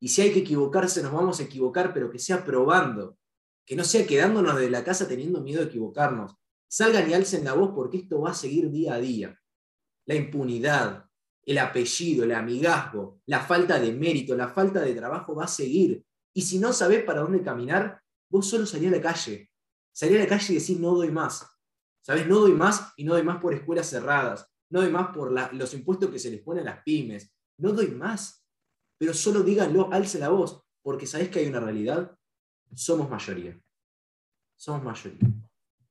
Y 0.00 0.08
si 0.08 0.22
hay 0.22 0.32
que 0.32 0.40
equivocarse, 0.40 1.02
nos 1.02 1.12
vamos 1.12 1.40
a 1.40 1.44
equivocar, 1.44 1.92
pero 1.92 2.10
que 2.10 2.18
sea 2.18 2.44
probando. 2.44 3.18
Que 3.66 3.76
no 3.76 3.84
sea 3.84 4.06
quedándonos 4.06 4.58
de 4.58 4.70
la 4.70 4.84
casa 4.84 5.06
teniendo 5.08 5.40
miedo 5.40 5.60
de 5.60 5.66
equivocarnos. 5.66 6.36
Salgan 6.68 7.10
y 7.10 7.14
alcen 7.14 7.44
la 7.44 7.54
voz 7.54 7.72
porque 7.74 7.98
esto 7.98 8.20
va 8.20 8.30
a 8.30 8.34
seguir 8.34 8.70
día 8.70 8.94
a 8.94 9.00
día. 9.00 9.38
La 10.06 10.14
impunidad, 10.14 11.06
el 11.44 11.58
apellido, 11.58 12.24
el 12.24 12.32
amigazgo, 12.32 13.20
la 13.26 13.40
falta 13.40 13.78
de 13.80 13.92
mérito, 13.92 14.36
la 14.36 14.48
falta 14.48 14.80
de 14.80 14.94
trabajo 14.94 15.34
va 15.34 15.44
a 15.44 15.48
seguir. 15.48 16.04
Y 16.34 16.42
si 16.42 16.58
no 16.58 16.72
sabés 16.72 17.04
para 17.04 17.20
dónde 17.20 17.42
caminar, 17.42 18.00
vos 18.30 18.46
solo 18.48 18.66
salí 18.66 18.86
a 18.86 18.90
la 18.90 19.00
calle. 19.00 19.50
Salí 19.92 20.16
a 20.16 20.20
la 20.20 20.26
calle 20.26 20.52
y 20.52 20.58
decís 20.58 20.78
no 20.78 20.94
doy 20.94 21.10
más. 21.10 21.46
¿Sabes? 22.02 22.26
No 22.26 22.38
doy 22.40 22.52
más 22.52 22.92
y 22.96 23.04
no 23.04 23.14
doy 23.14 23.22
más 23.22 23.40
por 23.40 23.52
escuelas 23.52 23.90
cerradas, 23.90 24.48
no 24.70 24.80
doy 24.80 24.90
más 24.90 25.14
por 25.14 25.32
los 25.54 25.74
impuestos 25.74 26.10
que 26.10 26.18
se 26.18 26.30
les 26.30 26.40
ponen 26.40 26.66
a 26.66 26.72
las 26.72 26.82
pymes, 26.82 27.34
no 27.58 27.72
doy 27.72 27.88
más. 27.88 28.46
Pero 28.98 29.14
solo 29.14 29.42
díganlo, 29.42 29.92
alce 29.92 30.18
la 30.18 30.28
voz, 30.28 30.62
porque 30.82 31.06
sabes 31.06 31.28
que 31.28 31.38
hay 31.38 31.46
una 31.46 31.60
realidad, 31.60 32.16
somos 32.74 33.08
mayoría. 33.08 33.58
Somos 34.56 34.82
mayoría. 34.82 35.28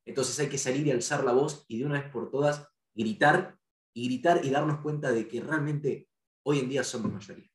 Entonces 0.06 0.40
hay 0.40 0.50
que 0.50 0.58
salir 0.58 0.86
y 0.88 0.92
alzar 0.92 1.24
la 1.24 1.34
voz 1.34 1.66
y 1.68 1.80
de 1.80 1.86
una 1.86 2.02
vez 2.02 2.12
por 2.12 2.30
todas 2.30 2.68
gritar 2.94 3.58
y 3.94 4.06
gritar 4.06 4.44
y 4.44 4.50
darnos 4.50 4.82
cuenta 4.82 5.12
de 5.12 5.28
que 5.28 5.42
realmente 5.42 6.08
hoy 6.44 6.60
en 6.60 6.70
día 6.70 6.84
somos 6.84 7.12
mayoría. 7.12 7.50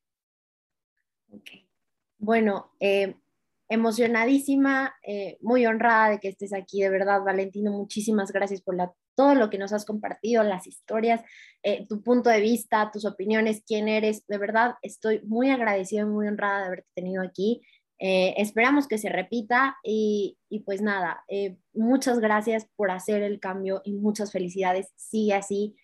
Bueno, 2.18 2.72
eh, 2.78 3.16
emocionadísima, 3.68 4.94
eh, 5.02 5.38
muy 5.40 5.66
honrada 5.66 6.10
de 6.10 6.20
que 6.20 6.28
estés 6.28 6.52
aquí, 6.52 6.82
de 6.82 6.90
verdad, 6.90 7.22
Valentino, 7.22 7.72
muchísimas 7.72 8.32
gracias 8.32 8.60
por 8.60 8.76
todo 9.14 9.34
lo 9.34 9.50
que 9.50 9.58
nos 9.58 9.72
has 9.72 9.84
compartido, 9.84 10.42
las 10.42 10.66
historias, 10.66 11.22
eh, 11.62 11.86
tu 11.88 12.02
punto 12.02 12.30
de 12.30 12.40
vista, 12.40 12.90
tus 12.92 13.04
opiniones, 13.04 13.62
quién 13.66 13.88
eres, 13.88 14.26
de 14.26 14.38
verdad, 14.38 14.74
estoy 14.82 15.20
muy 15.24 15.50
agradecida 15.50 16.02
y 16.02 16.06
muy 16.06 16.28
honrada 16.28 16.60
de 16.60 16.66
haberte 16.66 16.88
tenido 16.94 17.22
aquí. 17.22 17.62
Eh, 17.98 18.34
esperamos 18.38 18.88
que 18.88 18.98
se 18.98 19.08
repita 19.08 19.76
y, 19.84 20.36
y 20.48 20.60
pues 20.60 20.82
nada, 20.82 21.24
muchas 21.72 22.18
gracias 22.18 22.66
por 22.74 22.90
hacer 22.90 23.22
el 23.22 23.38
cambio 23.38 23.80
y 23.84 23.92
muchas 23.92 24.32
felicidades, 24.32 24.90
sigue 24.96 25.34
así 25.34 25.76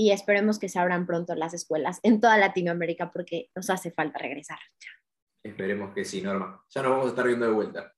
y 0.00 0.12
esperemos 0.12 0.58
que 0.58 0.70
se 0.70 0.78
abran 0.78 1.06
pronto 1.06 1.34
las 1.34 1.52
escuelas 1.52 2.00
en 2.02 2.20
toda 2.20 2.38
Latinoamérica 2.38 3.10
porque 3.10 3.50
nos 3.54 3.68
hace 3.68 3.90
falta 3.90 4.18
regresar. 4.18 4.58
Esperemos 5.42 5.92
que 5.94 6.06
sí, 6.06 6.22
Norma. 6.22 6.64
Ya 6.70 6.82
nos 6.82 6.90
vamos 6.90 7.06
a 7.06 7.08
estar 7.10 7.26
viendo 7.26 7.46
de 7.46 7.52
vuelta. 7.52 7.94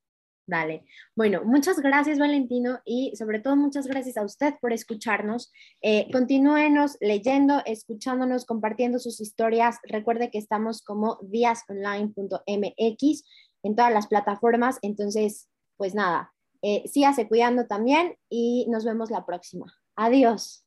Dale. 0.47 0.85
Bueno, 1.15 1.43
muchas 1.45 1.79
gracias 1.79 2.19
Valentino 2.19 2.81
y 2.85 3.15
sobre 3.17 3.39
todo 3.39 3.55
muchas 3.55 3.87
gracias 3.87 4.17
a 4.17 4.25
usted 4.25 4.55
por 4.61 4.73
escucharnos. 4.73 5.53
Eh, 5.83 6.09
continúenos 6.11 6.97
leyendo, 7.01 7.63
escuchándonos, 7.65 8.45
compartiendo 8.45 8.99
sus 8.99 9.21
historias. 9.21 9.79
Recuerde 9.85 10.31
que 10.31 10.39
estamos 10.39 10.83
como 10.83 11.19
díasonline.mx 11.23 13.25
en 13.63 13.77
todas 13.77 13.93
las 13.93 14.09
plataformas. 14.09 14.79
Entonces, 14.83 15.49
pues 15.77 15.95
nada, 15.95 16.33
eh, 16.61 16.83
cuidando 17.29 17.67
también 17.67 18.17
y 18.29 18.67
nos 18.69 18.85
vemos 18.85 19.11
la 19.11 19.25
próxima. 19.25 19.73
Adiós. 19.97 20.62